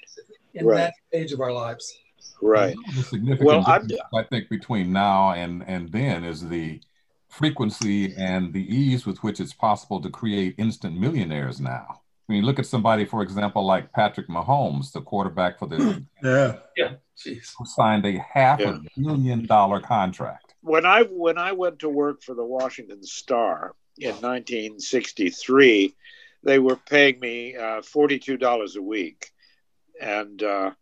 in 0.54 0.66
right. 0.66 0.76
that 0.76 0.94
stage 1.08 1.32
of 1.32 1.40
our 1.40 1.52
lives. 1.52 1.98
Right. 2.42 2.76
The 2.94 3.02
significant 3.02 3.46
well, 3.46 3.64
I 4.14 4.22
think 4.24 4.48
between 4.50 4.92
now 4.92 5.32
and 5.32 5.64
and 5.66 5.90
then 5.90 6.22
is 6.24 6.46
the 6.46 6.80
frequency 7.28 8.14
and 8.16 8.52
the 8.52 8.74
ease 8.74 9.06
with 9.06 9.22
which 9.22 9.40
it's 9.40 9.52
possible 9.52 10.00
to 10.00 10.10
create 10.10 10.54
instant 10.58 10.98
millionaires 10.98 11.60
now. 11.60 12.00
I 12.28 12.32
mean, 12.32 12.44
look 12.44 12.58
at 12.58 12.66
somebody, 12.66 13.04
for 13.04 13.22
example, 13.22 13.64
like 13.64 13.92
Patrick 13.92 14.28
Mahomes, 14.28 14.92
the 14.92 15.00
quarterback 15.00 15.58
for 15.58 15.66
the 15.66 16.04
yeah 16.22 16.56
yeah 16.76 16.92
Jeez. 17.16 17.52
who 17.56 17.64
signed 17.64 18.04
a 18.04 18.18
half 18.18 18.60
yeah. 18.60 18.76
a 18.76 19.00
billion 19.00 19.46
dollar 19.46 19.80
contract 19.80 20.45
when 20.66 20.84
I 20.84 21.02
when 21.04 21.38
I 21.38 21.52
went 21.52 21.80
to 21.80 21.88
work 21.88 22.22
for 22.22 22.34
the 22.34 22.44
Washington 22.44 23.02
Star 23.04 23.74
in 23.98 24.14
1963, 24.16 25.94
they 26.42 26.58
were 26.58 26.76
paying 26.76 27.20
me 27.20 27.56
uh, 27.56 27.82
forty-two 27.82 28.36
dollars 28.36 28.74
a 28.74 28.82
week, 28.82 29.30
and 30.00 30.42
uh, 30.42 30.72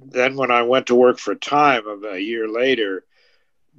then 0.00 0.36
when 0.36 0.52
I 0.52 0.62
went 0.62 0.86
to 0.86 0.94
work 0.94 1.18
for 1.18 1.34
Time 1.34 1.82
a 2.04 2.18
year 2.18 2.48
later, 2.48 3.04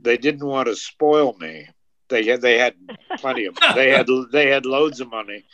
they 0.01 0.17
didn't 0.17 0.45
want 0.45 0.67
to 0.67 0.75
spoil 0.75 1.33
me. 1.39 1.67
They 2.09 2.25
had 2.25 2.41
they 2.41 2.57
had 2.57 2.75
plenty 3.17 3.45
of 3.45 3.57
they 3.75 3.91
had 3.91 4.07
they 4.33 4.49
had 4.49 4.65
loads 4.65 4.99
of 4.99 5.09
money, 5.09 5.45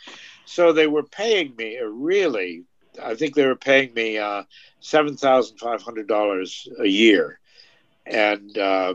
so 0.44 0.72
they 0.72 0.88
were 0.88 1.04
paying 1.04 1.54
me 1.56 1.76
a 1.76 1.88
really. 1.88 2.64
I 3.00 3.14
think 3.14 3.34
they 3.34 3.46
were 3.46 3.56
paying 3.56 3.94
me 3.94 4.18
uh, 4.18 4.42
seven 4.80 5.16
thousand 5.16 5.58
five 5.58 5.82
hundred 5.82 6.08
dollars 6.08 6.66
a 6.80 6.86
year, 6.86 7.38
and 8.06 8.56
uh, 8.58 8.94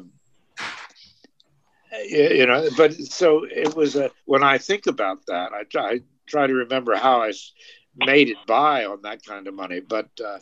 you 2.06 2.46
know 2.46 2.68
but 2.78 2.94
so 2.94 3.44
it 3.44 3.76
was 3.76 3.96
a 3.96 4.12
when 4.26 4.44
i 4.44 4.58
think 4.58 4.88
about 4.88 5.26
that 5.28 5.52
i 5.54 5.64
try, 5.64 5.92
I 5.92 6.00
try 6.28 6.48
to 6.48 6.54
remember 6.54 6.96
how 6.96 7.22
i 7.22 7.32
made 7.96 8.30
it 8.30 8.38
by 8.48 8.86
on 8.86 9.02
that 9.02 9.26
kind 9.26 9.48
of 9.48 9.54
money 9.54 9.82
but 9.82 10.10
uh, 10.24 10.40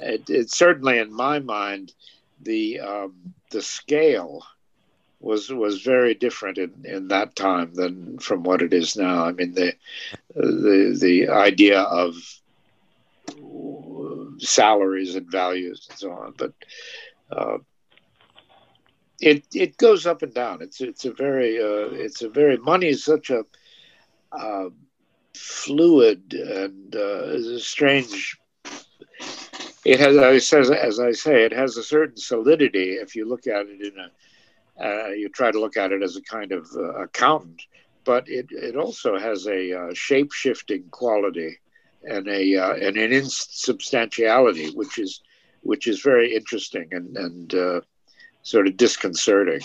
it, 0.00 0.28
it, 0.28 0.50
certainly 0.50 0.98
in 0.98 1.12
my 1.12 1.38
mind 1.38 1.92
the 2.42 2.80
um, 2.80 3.34
the 3.50 3.62
scale 3.62 4.44
was 5.22 5.50
was 5.52 5.82
very 5.82 6.14
different 6.14 6.58
in, 6.58 6.72
in 6.84 7.08
that 7.08 7.36
time 7.36 7.72
than 7.74 8.18
from 8.18 8.42
what 8.42 8.60
it 8.60 8.72
is 8.74 8.96
now. 8.96 9.24
I 9.24 9.32
mean 9.32 9.54
the 9.54 9.72
the 10.34 10.98
the 11.00 11.28
idea 11.28 11.80
of 11.80 12.16
salaries 14.38 15.14
and 15.14 15.30
values 15.30 15.86
and 15.88 15.98
so 15.98 16.10
on 16.10 16.34
but 16.36 16.52
uh, 17.30 17.58
it 19.22 19.44
it 19.54 19.76
goes 19.76 20.04
up 20.04 20.22
and 20.22 20.34
down. 20.34 20.60
It's 20.60 20.80
it's 20.80 21.04
a 21.04 21.12
very 21.12 21.58
uh, 21.58 21.94
it's 21.94 22.22
a 22.22 22.28
very 22.28 22.56
money 22.56 22.88
is 22.88 23.04
such 23.04 23.30
a 23.30 23.44
uh, 24.32 24.68
fluid 25.34 26.34
and 26.34 26.94
uh, 26.94 27.58
strange. 27.58 28.36
It 29.84 30.00
has, 30.00 30.16
as 30.52 30.70
as 30.70 31.00
I 31.00 31.12
say, 31.12 31.44
it 31.44 31.52
has 31.52 31.76
a 31.76 31.84
certain 31.84 32.16
solidity. 32.16 32.94
If 32.94 33.14
you 33.14 33.28
look 33.28 33.46
at 33.46 33.66
it 33.66 33.80
in 33.80 33.94
a, 33.98 34.84
uh, 34.84 35.08
you 35.10 35.28
try 35.28 35.52
to 35.52 35.60
look 35.60 35.76
at 35.76 35.92
it 35.92 36.02
as 36.02 36.16
a 36.16 36.22
kind 36.22 36.50
of 36.50 36.68
uh, 36.76 37.02
accountant, 37.04 37.62
but 38.04 38.28
it 38.28 38.46
it 38.50 38.76
also 38.76 39.18
has 39.18 39.46
a 39.46 39.72
uh, 39.72 39.94
shape 39.94 40.32
shifting 40.32 40.84
quality 40.90 41.58
and 42.02 42.26
a 42.28 42.56
uh, 42.56 42.74
and 42.74 42.96
an 42.96 43.12
insubstantiality, 43.12 44.70
which 44.70 44.98
is 44.98 45.20
which 45.60 45.86
is 45.86 46.00
very 46.00 46.34
interesting 46.34 46.88
and 46.90 47.16
and 47.16 47.54
sort 48.42 48.66
of 48.66 48.76
disconcerting. 48.76 49.60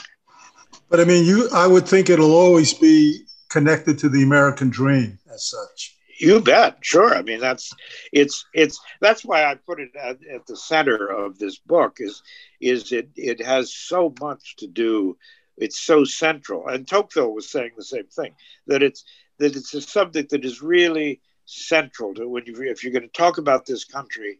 But 0.89 0.99
I 0.99 1.03
mean, 1.05 1.25
you, 1.25 1.49
I 1.53 1.67
would 1.67 1.87
think 1.87 2.09
it'll 2.09 2.35
always 2.35 2.73
be 2.73 3.25
connected 3.49 3.99
to 3.99 4.09
the 4.09 4.23
American 4.23 4.69
dream 4.69 5.19
as 5.33 5.49
such. 5.49 5.95
You 6.19 6.39
bet, 6.39 6.77
sure. 6.81 7.15
I 7.15 7.21
mean, 7.21 7.39
that's 7.39 7.71
it's 8.11 8.43
it's 8.53 8.79
that's 9.01 9.23
why 9.23 9.45
I 9.45 9.55
put 9.55 9.79
it 9.79 9.95
at, 9.95 10.17
at 10.33 10.47
the 10.47 10.55
center 10.55 11.05
of 11.07 11.37
this 11.37 11.59
book 11.59 11.97
is 11.99 12.23
is 12.59 12.91
it 12.91 13.09
it 13.15 13.45
has 13.45 13.73
so 13.73 14.13
much 14.19 14.55
to 14.57 14.67
do. 14.67 15.17
It's 15.57 15.79
so 15.79 16.03
central, 16.03 16.67
and 16.67 16.87
Tocqueville 16.87 17.33
was 17.33 17.49
saying 17.49 17.71
the 17.77 17.83
same 17.83 18.07
thing 18.07 18.33
that 18.65 18.81
it's 18.81 19.03
that 19.37 19.55
it's 19.55 19.73
a 19.73 19.81
subject 19.81 20.31
that 20.31 20.45
is 20.45 20.61
really 20.61 21.21
central 21.45 22.13
to 22.15 22.27
when 22.27 22.45
you 22.45 22.55
if 22.63 22.83
you're 22.83 22.93
going 22.93 23.03
to 23.03 23.09
talk 23.09 23.37
about 23.37 23.65
this 23.65 23.85
country. 23.85 24.39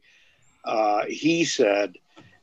Uh, 0.65 1.05
he 1.07 1.45
said 1.45 1.93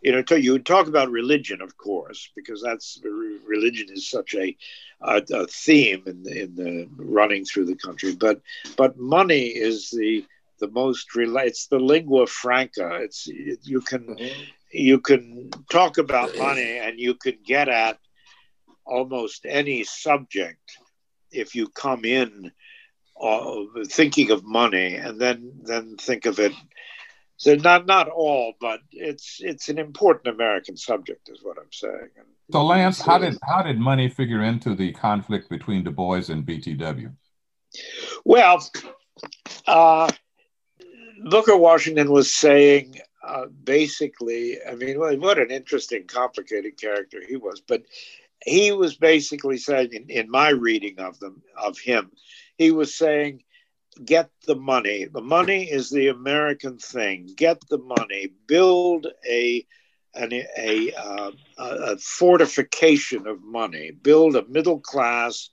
you 0.04 0.12
know, 0.12 0.36
you 0.36 0.58
talk 0.58 0.86
about 0.86 1.10
religion, 1.10 1.62
of 1.62 1.78
course, 1.78 2.30
because 2.36 2.60
that's 2.62 3.00
religion 3.02 3.86
is 3.90 4.08
such 4.08 4.34
a, 4.34 4.54
a, 5.00 5.22
a 5.32 5.46
theme 5.46 6.02
in 6.06 6.22
the, 6.22 6.42
in 6.42 6.54
the 6.54 6.88
running 6.96 7.46
through 7.46 7.64
the 7.64 7.76
country. 7.76 8.14
But 8.14 8.42
but 8.76 8.98
money 8.98 9.46
is 9.46 9.90
the 9.90 10.26
the 10.60 10.68
most 10.68 11.08
it's 11.16 11.68
the 11.68 11.78
lingua 11.78 12.26
franca. 12.26 12.98
It's 13.00 13.26
you 13.26 13.80
can 13.80 14.16
mm-hmm. 14.16 14.42
you 14.72 15.00
can 15.00 15.50
talk 15.70 15.96
about 15.96 16.36
money 16.36 16.78
and 16.78 17.00
you 17.00 17.14
can 17.14 17.38
get 17.42 17.70
at 17.70 17.98
almost 18.84 19.46
any 19.48 19.84
subject 19.84 20.78
if 21.32 21.54
you 21.54 21.68
come 21.68 22.04
in 22.04 22.52
uh, 23.18 23.62
thinking 23.86 24.30
of 24.30 24.44
money 24.44 24.96
and 24.96 25.18
then 25.18 25.52
then 25.62 25.96
think 25.96 26.26
of 26.26 26.38
it 26.38 26.52
so 27.36 27.54
not 27.54 27.86
not 27.86 28.08
all, 28.08 28.54
but 28.60 28.80
it's 28.90 29.38
it's 29.40 29.68
an 29.68 29.78
important 29.78 30.34
American 30.34 30.76
subject, 30.76 31.28
is 31.28 31.40
what 31.42 31.58
I'm 31.58 31.72
saying. 31.72 32.10
So 32.52 32.64
Lance, 32.64 33.00
how 33.00 33.18
did 33.18 33.38
how 33.42 33.62
did 33.62 33.78
money 33.78 34.08
figure 34.08 34.42
into 34.42 34.74
the 34.74 34.92
conflict 34.92 35.48
between 35.48 35.84
Du 35.84 35.90
Bois 35.90 36.28
and 36.28 36.44
BTW? 36.46 37.12
Well, 38.24 38.68
uh, 39.66 40.10
Booker 41.24 41.56
Washington 41.56 42.10
was 42.10 42.32
saying 42.32 43.00
uh, 43.26 43.46
basically, 43.46 44.58
I 44.64 44.74
mean, 44.74 44.98
what 44.98 45.38
an 45.38 45.50
interesting, 45.50 46.06
complicated 46.06 46.78
character 46.78 47.20
he 47.26 47.36
was. 47.36 47.60
But 47.60 47.84
he 48.44 48.72
was 48.72 48.96
basically 48.96 49.56
saying, 49.56 49.92
in, 49.92 50.10
in 50.10 50.30
my 50.30 50.50
reading 50.50 50.98
of 50.98 51.18
them 51.20 51.42
of 51.56 51.78
him, 51.78 52.12
he 52.58 52.70
was 52.70 52.94
saying 52.94 53.42
get 54.02 54.30
the 54.46 54.56
money. 54.56 55.06
The 55.06 55.20
money 55.20 55.70
is 55.70 55.90
the 55.90 56.08
American 56.08 56.78
thing. 56.78 57.30
Get 57.36 57.60
the 57.68 57.78
money. 57.78 58.28
Build 58.46 59.06
a 59.28 59.66
an, 60.16 60.32
a, 60.32 60.92
uh, 60.92 61.32
a 61.58 61.98
fortification 61.98 63.26
of 63.26 63.42
money. 63.42 63.90
Build 63.90 64.36
a 64.36 64.46
middle 64.46 64.80
class. 64.80 65.50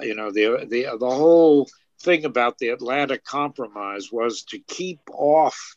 You 0.00 0.14
know 0.14 0.30
the 0.30 0.66
the 0.68 0.96
the 0.98 1.10
whole 1.10 1.68
thing 2.00 2.24
about 2.24 2.58
the 2.58 2.68
Atlanta 2.68 3.18
Compromise 3.18 4.12
was 4.12 4.42
to 4.44 4.58
keep 4.58 5.00
off, 5.12 5.76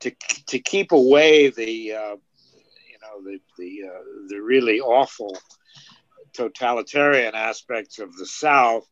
to 0.00 0.12
to 0.48 0.58
keep 0.58 0.92
away 0.92 1.48
the, 1.48 1.92
uh, 1.92 2.16
you 2.90 2.98
know, 3.00 3.22
the 3.24 3.40
the 3.58 3.88
uh, 3.88 4.02
the 4.28 4.40
really 4.40 4.80
awful 4.80 5.36
totalitarian 6.32 7.34
aspects 7.34 7.98
of 7.98 8.16
the 8.16 8.26
South 8.26 8.86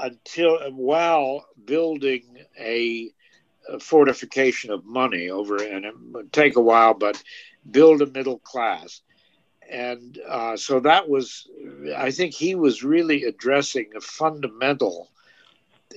until 0.00 0.58
while 0.72 1.46
building 1.64 2.22
a, 2.58 3.10
a 3.68 3.78
fortification 3.80 4.70
of 4.70 4.84
money 4.84 5.30
over 5.30 5.62
and 5.62 5.84
it 5.84 5.94
would 6.12 6.32
take 6.32 6.56
a 6.56 6.60
while, 6.60 6.94
but 6.94 7.22
build 7.70 8.02
a 8.02 8.06
middle 8.06 8.38
class. 8.38 9.02
And 9.70 10.18
uh, 10.26 10.56
so 10.56 10.80
that 10.80 11.08
was, 11.08 11.46
I 11.96 12.10
think 12.10 12.32
he 12.32 12.54
was 12.54 12.82
really 12.82 13.24
addressing 13.24 13.90
a 13.96 14.00
fundamental. 14.00 15.10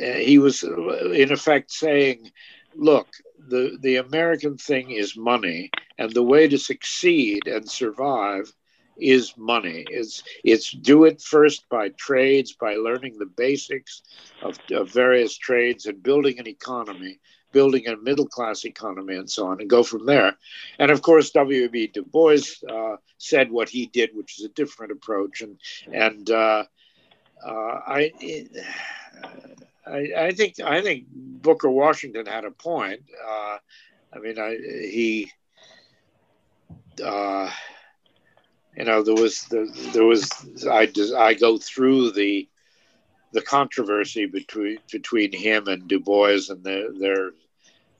Uh, 0.02 0.14
he 0.14 0.38
was, 0.40 0.64
in 0.64 1.32
effect, 1.32 1.72
saying, 1.72 2.32
look, 2.76 3.08
the, 3.48 3.78
the 3.82 3.98
American 3.98 4.58
thing 4.58 4.92
is 4.92 5.16
money, 5.16 5.72
and 5.98 6.12
the 6.12 6.24
way 6.24 6.48
to 6.48 6.58
succeed 6.58 7.48
and 7.48 7.70
survive 7.70 8.52
is 9.02 9.36
money. 9.38 9.86
It's 9.90 10.24
it's 10.44 10.72
do 10.72 11.06
it 11.06 11.22
first 11.22 11.68
by 11.70 11.90
trades, 11.90 12.54
by 12.54 12.76
learning 12.76 13.18
the 13.18 13.26
basics 13.26 14.02
of, 14.42 14.58
of 14.72 14.92
various 14.92 15.38
trades 15.38 15.86
and 15.86 16.02
building 16.02 16.40
an 16.40 16.48
economy, 16.48 17.20
building 17.52 17.88
a 17.88 17.98
middle 17.98 18.28
class 18.28 18.64
economy, 18.64 19.16
and 19.16 19.30
so 19.30 19.48
on, 19.48 19.60
and 19.60 19.70
go 19.70 19.84
from 19.84 20.06
there. 20.06 20.38
And 20.80 20.92
of 20.92 21.02
course, 21.02 21.32
W.B. 21.32 21.88
Du 21.88 22.04
Bois 22.04 22.40
uh, 22.70 22.98
said 23.18 23.52
what 23.52 23.70
he 23.70 23.88
did, 23.88 24.12
which 24.14 24.40
is 24.40 24.46
a 24.46 24.50
different 24.50 24.92
approach. 24.92 25.42
And 25.42 25.60
and 25.92 26.30
uh, 26.30 26.64
uh, 27.46 27.80
I. 27.88 28.12
I, 29.84 30.14
I, 30.16 30.32
think 30.32 30.60
I 30.60 30.84
think 30.84 31.08
Booker 31.12 31.70
Washington 31.70 32.28
had 32.28 32.46
a 32.46 32.52
point. 32.52 33.02
Uh, 33.28 33.58
I 34.14 34.20
mean, 34.20 34.38
I, 34.38 34.56
he 34.56 35.32
uh, 37.04 37.50
you 38.82 38.88
know 38.88 39.04
there 39.04 39.13
was 39.13 39.44
the, 39.44 39.72
there 39.94 40.06
was 40.06 40.28
I 40.67 40.91
I 41.15 41.36
go 41.36 41.60
through 41.60 42.13
the 42.13 42.50
the 43.32 43.44
controversy 43.44 44.26
between 44.26 44.80
between 44.91 45.32
him 45.32 45.67
and 45.67 45.88
Du 45.88 46.00
Bois 46.00 46.50
and 46.50 46.63
their 46.63 46.91
their 46.91 47.32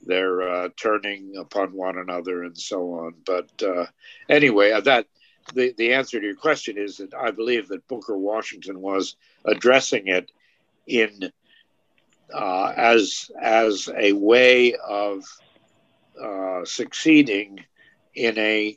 their 0.04 0.42
uh, 0.42 0.68
turning 0.76 1.36
upon 1.36 1.72
one 1.72 1.98
another 1.98 2.42
and 2.42 2.58
so 2.58 2.94
on. 2.94 3.14
But 3.24 3.48
uh, 3.62 3.86
anyway, 4.28 4.72
uh, 4.72 4.80
that 4.80 5.06
the 5.54 5.72
the 5.78 5.92
answer 5.92 6.18
to 6.18 6.26
your 6.26 6.34
question 6.34 6.76
is 6.76 6.96
that 6.96 7.14
I 7.14 7.30
believe 7.30 7.68
that 7.68 7.86
Booker 7.86 8.18
Washington 8.18 8.80
was 8.80 9.14
addressing 9.44 10.08
it 10.08 10.32
in 10.88 11.30
uh, 12.34 12.72
as 12.76 13.30
as 13.40 13.88
a 13.96 14.14
way 14.14 14.74
of 14.74 15.22
uh, 16.20 16.64
succeeding 16.64 17.60
in 18.16 18.36
a 18.36 18.76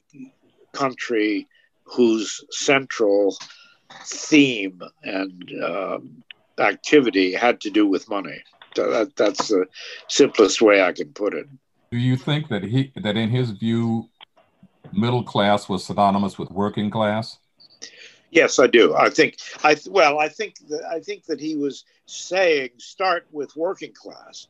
country 0.71 1.47
whose 1.85 2.43
central 2.51 3.37
theme 4.03 4.81
and 5.03 5.51
um, 5.63 6.23
activity 6.59 7.33
had 7.33 7.61
to 7.61 7.69
do 7.69 7.87
with 7.87 8.09
money. 8.09 8.43
That, 8.75 9.15
that's 9.15 9.47
the 9.47 9.67
simplest 10.09 10.61
way 10.61 10.81
I 10.81 10.91
can 10.91 11.13
put 11.13 11.33
it. 11.33 11.47
Do 11.91 11.97
you 11.97 12.17
think 12.17 12.49
that 12.49 12.63
he 12.63 12.91
that 12.95 13.15
in 13.15 13.29
his 13.29 13.51
view, 13.51 14.09
middle 14.91 15.23
class 15.23 15.69
was 15.69 15.85
synonymous 15.85 16.37
with 16.37 16.51
working 16.51 16.89
class? 16.89 17.37
Yes, 18.31 18.59
I 18.59 18.67
do. 18.67 18.93
I 18.95 19.09
think 19.09 19.37
I 19.63 19.77
well, 19.87 20.19
I 20.19 20.27
think 20.27 20.55
that 20.67 20.83
I 20.91 20.99
think 20.99 21.25
that 21.25 21.39
he 21.39 21.55
was 21.55 21.85
saying 22.05 22.71
start 22.77 23.27
with 23.31 23.55
working 23.55 23.93
class. 23.93 24.47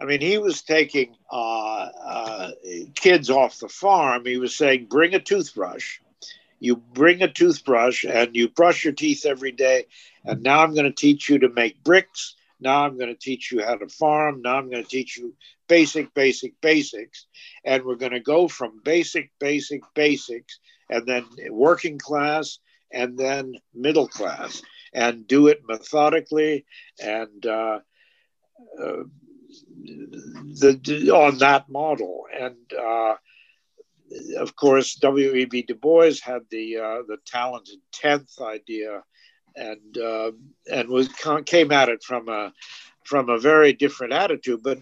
I 0.00 0.04
mean, 0.04 0.20
he 0.20 0.38
was 0.38 0.62
taking 0.62 1.16
uh, 1.32 1.88
uh, 2.04 2.50
kids 2.94 3.30
off 3.30 3.58
the 3.58 3.68
farm. 3.68 4.26
He 4.26 4.36
was 4.36 4.54
saying, 4.54 4.86
bring 4.86 5.14
a 5.14 5.18
toothbrush 5.18 6.00
you 6.58 6.76
bring 6.76 7.22
a 7.22 7.32
toothbrush 7.32 8.04
and 8.04 8.34
you 8.34 8.48
brush 8.48 8.84
your 8.84 8.92
teeth 8.92 9.26
every 9.26 9.52
day. 9.52 9.86
And 10.24 10.42
now 10.42 10.62
I'm 10.62 10.74
going 10.74 10.86
to 10.86 10.92
teach 10.92 11.28
you 11.28 11.38
to 11.40 11.48
make 11.48 11.82
bricks. 11.84 12.34
Now 12.60 12.84
I'm 12.84 12.96
going 12.96 13.10
to 13.10 13.20
teach 13.20 13.52
you 13.52 13.62
how 13.62 13.76
to 13.76 13.88
farm. 13.88 14.42
Now 14.42 14.56
I'm 14.56 14.70
going 14.70 14.82
to 14.82 14.88
teach 14.88 15.16
you 15.16 15.34
basic, 15.68 16.14
basic, 16.14 16.60
basics. 16.60 17.26
And 17.64 17.84
we're 17.84 17.96
going 17.96 18.12
to 18.12 18.20
go 18.20 18.48
from 18.48 18.80
basic, 18.82 19.30
basic, 19.38 19.82
basics, 19.94 20.58
and 20.88 21.06
then 21.06 21.26
working 21.50 21.98
class, 21.98 22.58
and 22.92 23.18
then 23.18 23.54
middle 23.74 24.08
class, 24.08 24.62
and 24.94 25.26
do 25.26 25.48
it 25.48 25.62
methodically 25.68 26.64
and 27.00 27.44
uh, 27.44 27.80
uh, 28.80 29.02
the, 29.80 31.10
on 31.12 31.38
that 31.38 31.68
model. 31.68 32.26
And 32.32 32.56
uh, 32.72 33.14
of 34.36 34.56
course, 34.56 34.94
W.E.B. 34.96 35.62
Du 35.62 35.74
Bois 35.74 36.14
had 36.22 36.42
the 36.50 36.76
uh, 36.76 37.02
the 37.06 37.18
talented 37.26 37.78
tenth 37.92 38.40
idea, 38.40 39.02
and 39.54 39.98
uh, 39.98 40.32
and 40.70 40.88
was 40.88 41.08
came 41.44 41.72
at 41.72 41.88
it 41.88 42.02
from 42.02 42.28
a 42.28 42.52
from 43.04 43.28
a 43.28 43.38
very 43.38 43.72
different 43.72 44.12
attitude. 44.12 44.62
But 44.62 44.78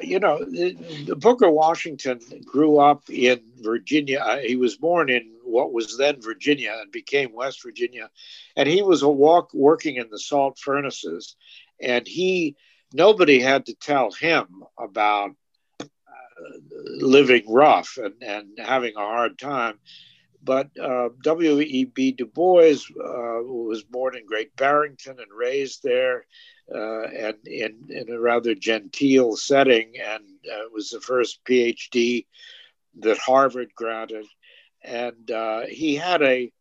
you 0.00 0.18
know, 0.18 0.38
the, 0.44 1.16
Booker 1.16 1.50
Washington 1.50 2.20
grew 2.44 2.78
up 2.78 3.08
in 3.10 3.42
Virginia. 3.60 4.20
Uh, 4.20 4.38
he 4.38 4.56
was 4.56 4.76
born 4.76 5.10
in 5.10 5.30
what 5.44 5.72
was 5.72 5.98
then 5.98 6.20
Virginia 6.20 6.76
and 6.80 6.90
became 6.90 7.34
West 7.34 7.62
Virginia, 7.62 8.10
and 8.56 8.68
he 8.68 8.82
was 8.82 9.02
a 9.02 9.08
walk 9.08 9.52
working 9.52 9.96
in 9.96 10.08
the 10.10 10.18
salt 10.18 10.58
furnaces, 10.58 11.36
and 11.80 12.06
he 12.06 12.56
nobody 12.92 13.40
had 13.40 13.66
to 13.66 13.74
tell 13.74 14.10
him 14.12 14.64
about 14.78 15.32
living 17.00 17.44
rough 17.48 17.98
and, 18.02 18.14
and 18.22 18.58
having 18.58 18.94
a 18.96 19.00
hard 19.00 19.38
time. 19.38 19.78
But 20.44 20.70
uh, 20.78 21.10
W.E.B. 21.22 22.12
Du 22.12 22.26
Bois 22.26 22.78
uh, 23.00 23.42
was 23.42 23.84
born 23.84 24.16
in 24.16 24.26
Great 24.26 24.56
Barrington 24.56 25.18
and 25.20 25.30
raised 25.32 25.82
there, 25.84 26.26
uh, 26.74 27.02
and 27.02 27.36
in, 27.46 27.86
in 27.90 28.10
a 28.10 28.18
rather 28.18 28.54
genteel 28.54 29.36
setting, 29.36 29.92
and 30.04 30.24
uh, 30.52 30.64
was 30.72 30.90
the 30.90 31.00
first 31.00 31.44
PhD 31.44 32.26
that 33.00 33.18
Harvard 33.18 33.72
granted. 33.76 34.26
And 34.82 35.30
uh, 35.30 35.66
he 35.66 35.94
had 35.94 36.22
a 36.22 36.52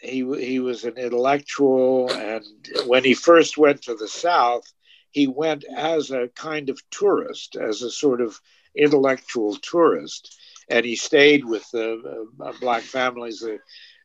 he 0.00 0.24
he 0.38 0.60
was 0.60 0.84
an 0.84 0.96
intellectual, 0.96 2.10
and 2.10 2.44
when 2.86 3.04
he 3.04 3.14
first 3.14 3.58
went 3.58 3.82
to 3.82 3.94
the 3.94 4.08
South, 4.08 4.64
he 5.10 5.26
went 5.26 5.64
as 5.64 6.10
a 6.10 6.28
kind 6.34 6.70
of 6.70 6.80
tourist, 6.90 7.56
as 7.56 7.82
a 7.82 7.90
sort 7.90 8.20
of 8.20 8.40
intellectual 8.76 9.56
tourist, 9.56 10.36
and 10.68 10.84
he 10.84 10.96
stayed 10.96 11.44
with 11.44 11.68
the 11.70 12.26
uh, 12.40 12.52
black 12.60 12.82
families, 12.82 13.40
the 13.40 13.58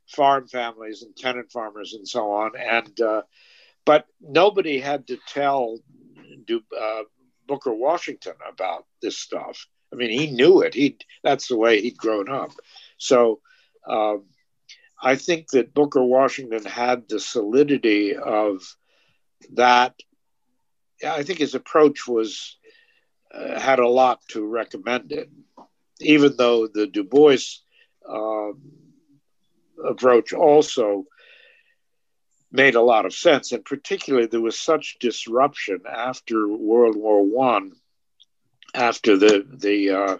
farm 0.07 0.47
families, 0.47 1.03
and 1.03 1.15
tenant 1.15 1.51
farmers, 1.51 1.93
and 1.93 2.07
so 2.07 2.31
on. 2.31 2.51
And 2.55 3.01
uh, 3.01 3.21
but 3.85 4.05
nobody 4.19 4.79
had 4.79 5.07
to 5.07 5.17
tell 5.27 5.79
uh, 6.49 7.01
Booker 7.47 7.73
Washington 7.73 8.33
about 8.47 8.85
this 9.01 9.17
stuff. 9.17 9.67
I 9.91 9.95
mean, 9.95 10.11
he 10.11 10.31
knew 10.31 10.61
it. 10.61 10.73
He 10.73 10.97
that's 11.23 11.47
the 11.47 11.57
way 11.57 11.81
he'd 11.81 11.97
grown 11.97 12.29
up. 12.29 12.51
So. 12.97 13.39
Um, 13.87 14.25
I 15.01 15.15
think 15.15 15.49
that 15.49 15.73
Booker 15.73 16.03
Washington 16.03 16.63
had 16.63 17.09
the 17.09 17.19
solidity 17.19 18.15
of 18.15 18.61
that. 19.53 19.95
I 21.03 21.23
think 21.23 21.39
his 21.39 21.55
approach 21.55 22.07
was 22.07 22.57
uh, 23.33 23.59
had 23.59 23.79
a 23.79 23.87
lot 23.87 24.19
to 24.29 24.45
recommend 24.45 25.11
it, 25.11 25.29
even 25.99 26.35
though 26.37 26.67
the 26.67 26.87
Du 26.87 27.03
Bois 27.03 27.37
um, 28.07 28.61
approach 29.85 30.33
also 30.33 31.05
made 32.51 32.75
a 32.75 32.81
lot 32.81 33.05
of 33.05 33.13
sense. 33.13 33.51
And 33.51 33.63
particularly, 33.63 34.27
there 34.27 34.41
was 34.41 34.59
such 34.59 34.97
disruption 34.99 35.81
after 35.89 36.47
World 36.47 36.95
War 36.95 37.23
One, 37.23 37.73
after 38.73 39.17
the 39.17 39.45
the 39.49 39.89
uh, 39.91 40.17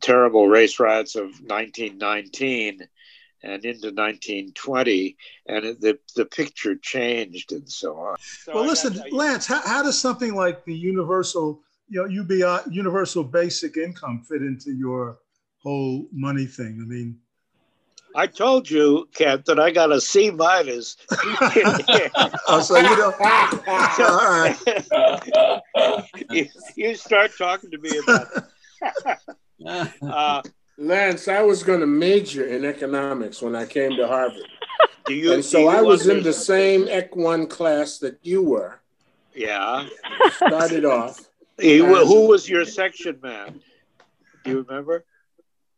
terrible 0.00 0.48
race 0.48 0.78
riots 0.80 1.16
of 1.16 1.24
1919 1.40 2.80
and 3.42 3.62
into 3.66 3.88
1920, 3.88 5.16
and 5.46 5.64
it, 5.64 5.80
the 5.80 5.98
the 6.16 6.24
picture 6.24 6.76
changed 6.76 7.52
and 7.52 7.70
so 7.70 7.96
on. 7.96 8.16
So 8.18 8.54
well, 8.54 8.64
I 8.64 8.68
listen, 8.68 9.02
Lance, 9.12 9.46
how, 9.46 9.60
how 9.60 9.82
does 9.82 10.00
something 10.00 10.34
like 10.34 10.64
the 10.64 10.74
universal 10.74 11.62
you 11.88 12.02
know, 12.02 12.06
UBI, 12.06 12.70
universal 12.70 13.24
basic 13.24 13.76
income 13.76 14.22
fit 14.28 14.42
into 14.42 14.72
your 14.72 15.18
whole 15.62 16.06
money 16.12 16.46
thing? 16.46 16.78
I 16.82 16.86
mean, 16.86 17.18
I 18.16 18.28
told 18.28 18.70
you, 18.70 19.08
Kent, 19.12 19.46
that 19.46 19.58
I 19.58 19.72
got 19.72 19.90
a 19.90 20.00
C 20.00 20.30
minus. 20.30 20.96
oh, 22.46 22.60
so 22.64 22.76
you 22.76 22.96
don't. 22.96 23.20
all 23.20 24.40
right. 24.40 24.56
you, 26.30 26.46
you, 26.76 26.94
start 26.94 27.32
talking 27.36 27.72
to 27.72 27.78
me 27.78 27.98
about. 27.98 28.28
uh, 30.02 30.42
Lance, 30.78 31.26
I 31.26 31.42
was 31.42 31.64
going 31.64 31.80
to 31.80 31.86
major 31.86 32.46
in 32.46 32.64
economics 32.64 33.42
when 33.42 33.56
I 33.56 33.66
came 33.66 33.96
to 33.96 34.06
Harvard. 34.06 34.46
Do 35.06 35.14
you, 35.14 35.32
and 35.32 35.44
so 35.44 35.68
I 35.68 35.82
was 35.82 36.06
in 36.06 36.22
the 36.22 36.32
same 36.32 36.88
Ec 36.88 37.14
1 37.16 37.48
class 37.48 37.98
that 37.98 38.18
you 38.22 38.42
were. 38.42 38.80
Yeah. 39.34 39.86
Started 40.36 40.84
off. 40.84 41.28
He, 41.60 41.78
who 41.78 42.26
was 42.28 42.48
your 42.48 42.64
section 42.64 43.18
man? 43.22 43.60
Do 44.44 44.50
you 44.50 44.62
remember? 44.62 45.04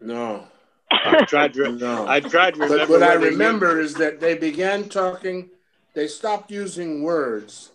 No. 0.00 0.46
I 0.90 1.24
tried 1.24 1.54
to. 1.54 1.72
no. 1.72 2.06
I 2.06 2.20
tried 2.20 2.54
to 2.54 2.60
remember. 2.60 2.86
But 2.86 2.88
what 2.88 3.02
I 3.02 3.14
remember 3.14 3.80
is 3.80 3.94
that 3.94 4.20
they 4.20 4.34
began 4.34 4.88
talking. 4.88 5.50
They 5.94 6.06
stopped 6.06 6.50
using 6.50 7.02
words, 7.02 7.72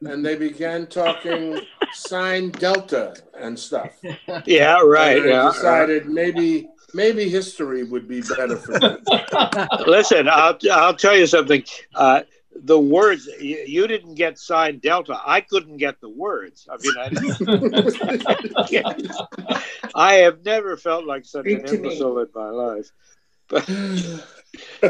and 0.00 0.24
they 0.24 0.36
began 0.36 0.86
talking 0.86 1.60
sine 1.92 2.50
delta 2.50 3.16
and 3.38 3.58
stuff. 3.58 3.92
Yeah, 4.46 4.80
right. 4.82 5.18
And 5.18 5.28
yeah. 5.30 5.50
Decided 5.52 6.06
maybe 6.06 6.68
maybe 6.94 7.28
history 7.28 7.84
would 7.84 8.08
be 8.08 8.22
better 8.22 8.56
for 8.56 8.78
them. 8.78 9.02
Listen, 9.86 10.28
I'll 10.28 10.58
I'll 10.70 10.96
tell 10.96 11.16
you 11.16 11.26
something. 11.26 11.64
Uh, 11.94 12.22
the 12.54 12.78
words 12.78 13.28
you, 13.40 13.64
you, 13.66 13.86
didn't 13.86 14.14
get 14.14 14.38
signed 14.38 14.80
delta. 14.80 15.20
I 15.24 15.40
couldn't 15.40 15.78
get 15.78 16.00
the 16.00 16.08
words. 16.08 16.68
I 16.70 16.76
mean, 16.80 16.94
I, 19.36 19.62
I 19.94 20.14
have 20.14 20.44
never 20.44 20.76
felt 20.76 21.04
like 21.04 21.24
such 21.24 21.46
an 21.46 21.66
imbecile 21.66 22.18
in 22.20 22.28
my 22.34 22.50
life. 22.50 22.90
But, 23.48 23.68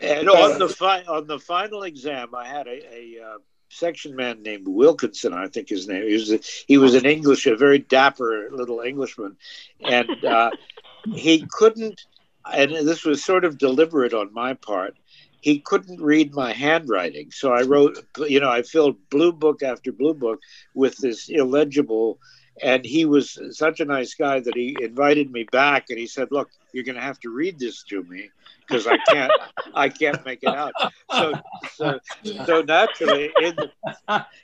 and 0.00 0.28
on 0.28 0.58
the 0.58 0.68
fi- 0.68 1.04
on 1.04 1.26
the 1.26 1.38
final 1.38 1.82
exam, 1.82 2.34
I 2.34 2.46
had 2.46 2.66
a, 2.66 2.94
a 2.94 3.22
uh, 3.22 3.38
section 3.68 4.14
man 4.14 4.42
named 4.42 4.68
Wilkinson, 4.68 5.32
I 5.32 5.48
think 5.48 5.68
his 5.68 5.88
name. 5.88 6.06
He 6.06 6.14
was 6.14 6.32
a, 6.32 6.40
he 6.66 6.78
was 6.78 6.94
an 6.94 7.06
English, 7.06 7.46
a 7.46 7.56
very 7.56 7.78
dapper 7.78 8.48
little 8.50 8.80
Englishman, 8.80 9.36
and 9.80 10.24
uh, 10.24 10.50
he 11.12 11.46
couldn't. 11.50 12.06
And 12.52 12.72
this 12.72 13.04
was 13.04 13.24
sort 13.24 13.44
of 13.44 13.56
deliberate 13.56 14.14
on 14.14 14.32
my 14.32 14.54
part 14.54 14.96
he 15.42 15.58
couldn't 15.58 16.00
read 16.00 16.34
my 16.34 16.52
handwriting. 16.52 17.30
So 17.32 17.52
I 17.52 17.62
wrote, 17.62 17.98
you 18.28 18.40
know, 18.40 18.50
I 18.50 18.62
filled 18.62 18.96
blue 19.10 19.32
book 19.32 19.62
after 19.62 19.92
blue 19.92 20.14
book 20.14 20.40
with 20.72 20.96
this 20.96 21.28
illegible. 21.28 22.18
And 22.62 22.84
he 22.84 23.04
was 23.06 23.38
such 23.50 23.80
a 23.80 23.84
nice 23.84 24.14
guy 24.14 24.38
that 24.38 24.54
he 24.54 24.76
invited 24.80 25.32
me 25.32 25.44
back 25.50 25.86
and 25.90 25.98
he 25.98 26.06
said, 26.06 26.28
Look, 26.30 26.50
you're 26.72 26.84
going 26.84 26.96
to 26.96 27.02
have 27.02 27.18
to 27.20 27.30
read 27.30 27.58
this 27.58 27.82
to 27.84 28.04
me 28.04 28.30
because 28.60 28.86
I 28.86 28.98
can't, 29.08 29.32
I 29.74 29.88
can't 29.88 30.24
make 30.24 30.40
it 30.42 30.54
out. 30.54 30.72
So, 31.10 31.32
so, 31.74 31.98
so 32.46 32.62
naturally, 32.62 33.32
in 33.42 33.56
the, 33.56 33.70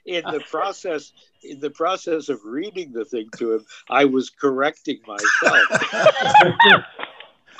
in 0.04 0.24
the 0.24 0.40
process, 0.50 1.12
in 1.42 1.61
the 1.61 1.70
process 1.70 2.28
of 2.28 2.40
reading 2.44 2.92
the 2.92 3.04
thing 3.04 3.28
to 3.37 3.54
him, 3.54 3.66
I 3.88 4.04
was 4.06 4.30
correcting 4.30 4.98
myself. 5.06 6.82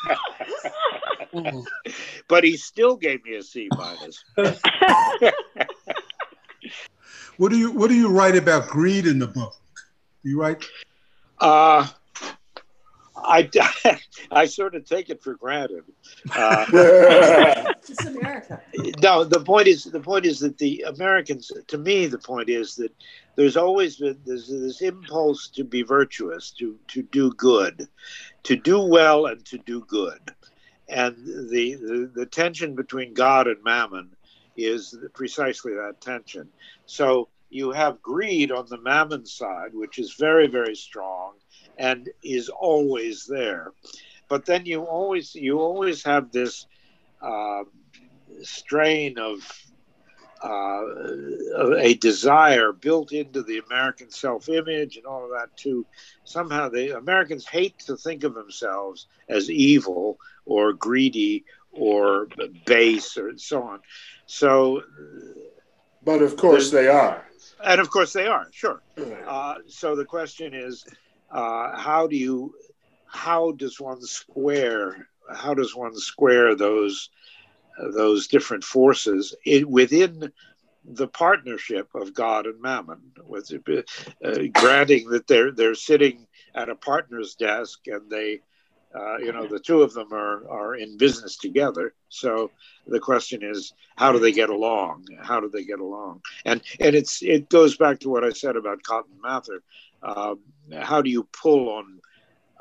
but 2.29 2.45
he 2.45 2.57
still 2.57 2.97
gave 2.97 3.25
me 3.25 3.37
a 3.37 3.43
C 3.43 3.69
minus. 3.77 4.25
what 7.37 7.51
do 7.51 7.59
you 7.59 7.71
What 7.73 7.89
do 7.89 7.95
you 7.95 8.09
write 8.09 8.37
about 8.37 8.69
greed 8.69 9.07
in 9.07 9.19
the 9.19 9.27
book? 9.27 9.55
Do 10.23 10.31
you 10.31 10.41
write? 10.41 10.65
Uh, 11.41 11.87
I, 13.17 13.51
I 14.31 14.47
sort 14.47 14.75
of 14.75 14.85
take 14.85 15.11
it 15.11 15.23
for 15.23 15.35
granted. 15.35 15.85
Uh, 16.35 16.65
it's 17.89 18.05
America. 18.07 18.61
No, 19.03 19.25
the 19.25 19.41
point 19.41 19.69
is 19.69 19.85
the 19.85 20.01
point 20.01 20.27
is 20.27 20.41
that 20.41 20.59
the 20.59 20.85
Americans. 20.87 21.53
To 21.69 21.79
me, 21.79 22.07
the 22.07 22.19
point 22.19 22.49
is 22.49 22.75
that 22.77 22.93
there's 23.37 23.57
always 23.57 23.97
been 23.97 24.19
there's 24.25 24.49
this 24.49 24.81
impulse 24.81 25.49
to 25.49 25.65
be 25.65 25.83
virtuous, 25.83 26.51
to 26.53 26.79
to 26.89 27.03
do 27.03 27.33
good, 27.33 27.89
to 28.45 28.57
do 28.57 28.81
well, 28.81 29.27
and 29.27 29.45
to 29.47 29.59
do 29.59 29.85
good 29.89 30.35
and 30.89 31.17
the, 31.51 31.75
the, 31.75 32.11
the 32.15 32.27
tension 32.27 32.75
between 32.75 33.15
God 33.15 33.47
and 33.47 33.63
mammon 33.63 34.11
is 34.57 34.97
precisely 35.15 35.75
that 35.75 36.01
tension. 36.01 36.49
So 36.87 37.29
you 37.51 37.73
have 37.73 38.03
greed 38.03 38.51
on 38.51 38.67
the 38.69 38.81
mammon 38.81 39.27
side, 39.27 39.75
which 39.75 39.99
is 39.99 40.15
very, 40.15 40.47
very 40.47 40.75
strong 40.75 41.35
and 41.79 42.09
is 42.23 42.49
always 42.49 43.27
there. 43.27 43.73
But 44.29 44.45
then 44.45 44.67
you 44.67 44.83
always 44.83 45.35
you 45.35 45.59
always 45.61 46.05
have 46.05 46.31
this 46.31 46.67
uh, 47.23 47.65
strain 48.43 49.19
of 49.19 49.39
uh, 50.43 51.77
a 51.77 51.95
desire 51.95 52.73
built 52.73 53.13
into 53.13 53.43
the 53.43 53.59
American 53.59 54.11
self-image 54.11 54.97
and 54.97 55.07
all 55.07 55.25
of 55.25 55.31
that 55.31 55.57
too. 55.57 55.87
Somehow 56.25 56.69
the 56.69 56.97
Americans 56.97 57.47
hate 57.47 57.79
to 57.81 57.97
think 57.97 58.25
of 58.25 58.35
themselves 58.35 59.07
as 59.29 59.51
evil 59.51 60.19
or 60.45 60.73
greedy 60.73 61.45
or 61.73 62.29
base 62.65 63.17
or 63.17 63.37
so 63.37 63.63
on. 63.63 63.81
So, 64.27 64.83
but 66.05 66.23
of 66.23 66.37
course 66.37 66.71
they 66.71 66.89
are, 66.89 67.25
and 67.65 67.81
of 67.81 67.91
course 67.91 68.13
they 68.13 68.27
are. 68.27 68.49
Sure. 68.53 68.81
Uh, 69.27 69.57
so 69.67 69.97
the 69.97 70.05
question 70.05 70.55
is, 70.55 70.85
uh, 71.31 71.77
how 71.77 72.07
do 72.07 72.17
you, 72.17 72.55
how 73.07 73.53
does 73.53 73.81
one 73.81 74.03
square? 74.03 75.09
How 75.33 75.55
does 75.55 75.75
one 75.75 75.97
square 75.97 76.55
those? 76.55 77.11
Those 77.95 78.29
different 78.29 78.65
forces 78.65 79.35
it, 79.45 79.69
within 79.69 80.33
the 80.85 81.09
partnership 81.09 81.89
of 81.95 82.15
God 82.15 82.47
and 82.47 82.61
Mammon, 82.61 83.01
with 83.25 83.53
uh, 83.53 84.33
granting 84.53 85.09
that 85.11 85.27
they're 85.27 85.53
they're 85.53 85.75
sitting 85.75 86.27
at 86.55 86.71
a 86.71 86.75
partner's 86.75 87.35
desk 87.35 87.81
and 87.87 88.11
they, 88.11 88.41
uh, 88.95 89.19
you 89.19 89.33
know, 89.33 89.47
the 89.47 89.61
two 89.61 89.83
of 89.83 89.93
them 89.93 90.13
are 90.13 90.49
are 90.49 90.75
in 90.77 90.97
business 90.97 91.37
together. 91.37 91.95
So 92.09 92.51
the 92.87 93.01
question 93.01 93.43
is, 93.43 93.75
how 93.97 94.13
do 94.13 94.19
they 94.19 94.33
get 94.33 94.51
along? 94.51 95.07
How 95.21 95.41
do 95.41 95.51
they 95.51 95.65
get 95.65 95.81
along? 95.81 96.23
And 96.45 96.63
and 96.81 96.95
it's 96.95 97.23
it 97.23 97.49
goes 97.49 97.77
back 97.77 98.01
to 98.01 98.09
what 98.09 98.25
I 98.25 98.31
said 98.31 98.57
about 98.57 98.83
Cotton 98.83 99.21
Mather. 99.23 99.63
Uh, 100.03 100.37
how 100.81 101.03
do 101.03 101.11
you 101.11 101.29
pull 101.33 101.71
on 101.71 102.01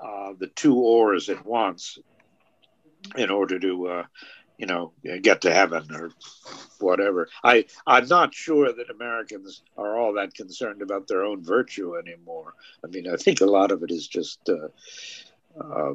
uh, 0.01 0.33
the 0.37 0.47
two 0.47 0.75
oars 0.75 1.29
at 1.29 1.45
once 1.45 1.97
in 3.15 3.29
order 3.29 3.59
to 3.59 3.87
uh, 3.87 4.03
you 4.57 4.65
know, 4.65 4.91
get 5.21 5.41
to 5.41 5.53
heaven 5.53 5.87
or 5.93 6.11
whatever. 6.79 7.29
I 7.43 7.65
I'm 7.85 8.07
not 8.07 8.33
sure 8.33 8.71
that 8.73 8.89
Americans 8.89 9.61
are 9.77 9.97
all 9.97 10.13
that 10.13 10.33
concerned 10.33 10.81
about 10.81 11.07
their 11.07 11.23
own 11.23 11.43
virtue 11.43 11.95
anymore. 11.95 12.53
I 12.83 12.87
mean, 12.87 13.07
I 13.07 13.17
think 13.17 13.41
a 13.41 13.45
lot 13.45 13.71
of 13.71 13.83
it 13.83 13.91
is 13.91 14.07
just, 14.07 14.49
uh, 14.49 14.69
uh, 15.61 15.93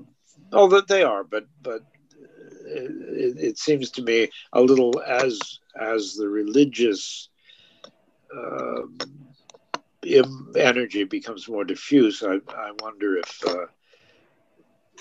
oh, 0.52 0.68
that 0.68 0.88
they 0.88 1.02
are, 1.02 1.24
but 1.24 1.46
but 1.62 1.82
it, 2.64 3.38
it, 3.38 3.58
seems 3.58 3.90
to 3.90 4.02
me 4.02 4.28
a 4.52 4.60
little 4.60 5.00
as 5.00 5.58
as 5.80 6.14
the 6.14 6.28
religious. 6.28 7.28
Uh, 8.34 8.82
energy 10.56 11.04
becomes 11.04 11.48
more 11.48 11.64
diffuse. 11.64 12.24
I, 12.24 12.38
I 12.48 12.72
wonder 12.80 13.18
if 13.18 13.46
uh, 13.46 13.66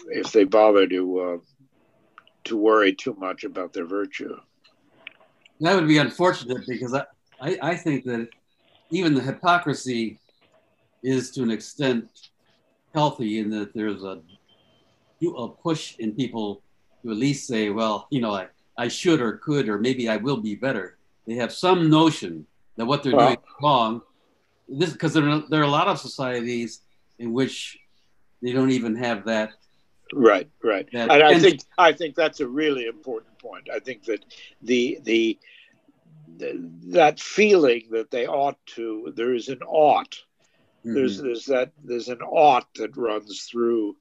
if 0.10 0.32
they 0.32 0.43
bother 0.43 0.88
to 0.88 1.19
uh, 1.19 1.38
to 2.45 2.58
worry 2.58 2.93
too 2.93 3.15
much 3.19 3.43
about 3.43 3.73
their 3.73 3.86
virtue. 3.86 4.36
That 5.60 5.75
would 5.75 5.88
be 5.88 5.99
unfortunate 5.99 6.65
because 6.67 6.93
I, 6.93 7.06
I, 7.39 7.58
I 7.62 7.75
think 7.75 8.04
that 8.06 8.30
even 8.89 9.13
the 9.13 9.21
hypocrisy 9.21 10.19
is 11.04 11.32
to 11.32 11.43
an 11.43 11.51
extent 11.51 12.10
healthy 12.93 13.39
in 13.39 13.49
that 13.51 13.73
there's 13.73 14.04
a, 14.04 14.21
a 15.25 15.47
push 15.49 15.95
in 15.97 16.13
people 16.13 16.62
to 17.04 17.12
at 17.12 17.17
least 17.17 17.47
say, 17.47 17.69
well, 17.69 18.08
you 18.10 18.21
know, 18.21 18.34
I, 18.34 18.47
I 18.77 18.88
should 18.88 19.21
or 19.21 19.38
could, 19.38 19.69
or 19.69 19.77
maybe 19.77 20.10
I 20.10 20.17
will 20.17 20.38
be 20.38 20.56
better. 20.56 20.97
They 21.27 21.36
have 21.36 21.54
some 21.54 21.89
notion 21.89 22.45
that 22.75 22.86
what 22.86 23.04
they're 23.04 23.15
well, 23.15 23.27
doing 23.27 23.38
is 23.38 23.54
wrong. 23.62 24.01
This 24.67 24.91
because 24.91 25.13
there, 25.13 25.43
there 25.49 25.62
are 25.62 25.65
a 25.65 25.67
lot 25.67 25.88
of 25.88 25.99
societies 25.99 26.82
in 27.19 27.34
which 27.34 27.77
they 28.41 28.51
don't 28.51 28.71
even 28.71 28.95
have 28.95 29.25
that 29.25 29.51
Right, 30.13 30.50
right. 30.63 30.88
That, 30.91 31.12
and 31.12 31.24
I 31.24 31.32
and, 31.34 31.41
think 31.41 31.62
I 31.78 31.93
think 31.93 32.15
that's 32.15 32.39
a 32.39 32.47
really 32.47 32.86
important 32.86 33.38
point. 33.39 33.69
I 33.74 33.80
think 33.80 34.06
that 34.06 34.26
the, 34.62 35.00
the 35.04 35.39
the 36.38 36.69
that 36.88 37.19
feeling 37.19 37.84
that 37.91 38.12
they 38.12 38.28
ought 38.28 38.58
to 38.76 39.13
there 39.15 39.34
is 39.34 39.50
an 39.50 39.62
ought. 39.63 40.17
Mm-hmm. 40.86 40.93
There's 40.93 41.21
there's 41.21 41.45
that 41.45 41.71
there's 41.84 42.10
an 42.10 42.21
ought 42.21 42.74
that 42.76 42.97
runs 42.97 43.43
through 43.43 43.95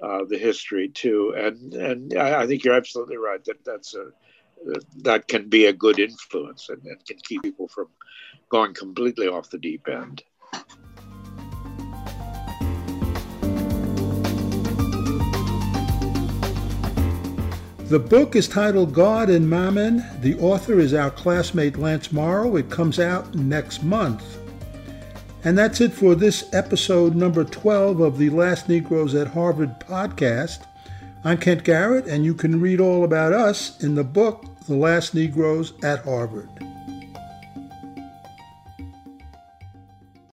uh, 0.00 0.24
the 0.28 0.38
history 0.38 0.88
too, 0.88 1.34
and 1.36 1.74
and 1.74 2.16
I, 2.16 2.42
I, 2.42 2.46
think 2.46 2.64
you're 2.64 2.74
absolutely 2.74 3.16
right 3.16 3.44
that 3.44 3.64
that's 3.64 3.94
a 3.94 4.12
that 4.98 5.28
can 5.28 5.48
be 5.48 5.66
a 5.66 5.72
good 5.72 5.98
influence 5.98 6.68
and, 6.68 6.84
and 6.84 7.04
can 7.04 7.16
keep 7.18 7.42
people 7.42 7.68
from 7.68 7.88
going 8.48 8.74
completely 8.74 9.26
off 9.26 9.50
the 9.50 9.58
deep 9.58 9.88
end. 9.88 10.22
The 17.92 17.98
book 17.98 18.36
is 18.36 18.48
titled 18.48 18.94
God 18.94 19.28
and 19.28 19.50
Mammon. 19.50 20.02
The 20.22 20.38
author 20.38 20.80
is 20.80 20.94
our 20.94 21.10
classmate 21.10 21.76
Lance 21.76 22.10
Morrow. 22.10 22.56
It 22.56 22.70
comes 22.70 22.98
out 22.98 23.34
next 23.34 23.82
month. 23.82 24.38
And 25.44 25.58
that's 25.58 25.78
it 25.82 25.92
for 25.92 26.14
this 26.14 26.48
episode 26.54 27.14
number 27.14 27.44
12 27.44 28.00
of 28.00 28.16
the 28.16 28.30
Last 28.30 28.66
Negroes 28.66 29.14
at 29.14 29.26
Harvard 29.26 29.78
podcast. 29.78 30.64
I'm 31.22 31.36
Kent 31.36 31.64
Garrett, 31.64 32.06
and 32.06 32.24
you 32.24 32.32
can 32.32 32.62
read 32.62 32.80
all 32.80 33.04
about 33.04 33.34
us 33.34 33.78
in 33.84 33.94
the 33.94 34.04
book 34.04 34.46
The 34.66 34.74
Last 34.74 35.14
Negroes 35.14 35.74
at 35.82 36.02
Harvard. 36.02 36.71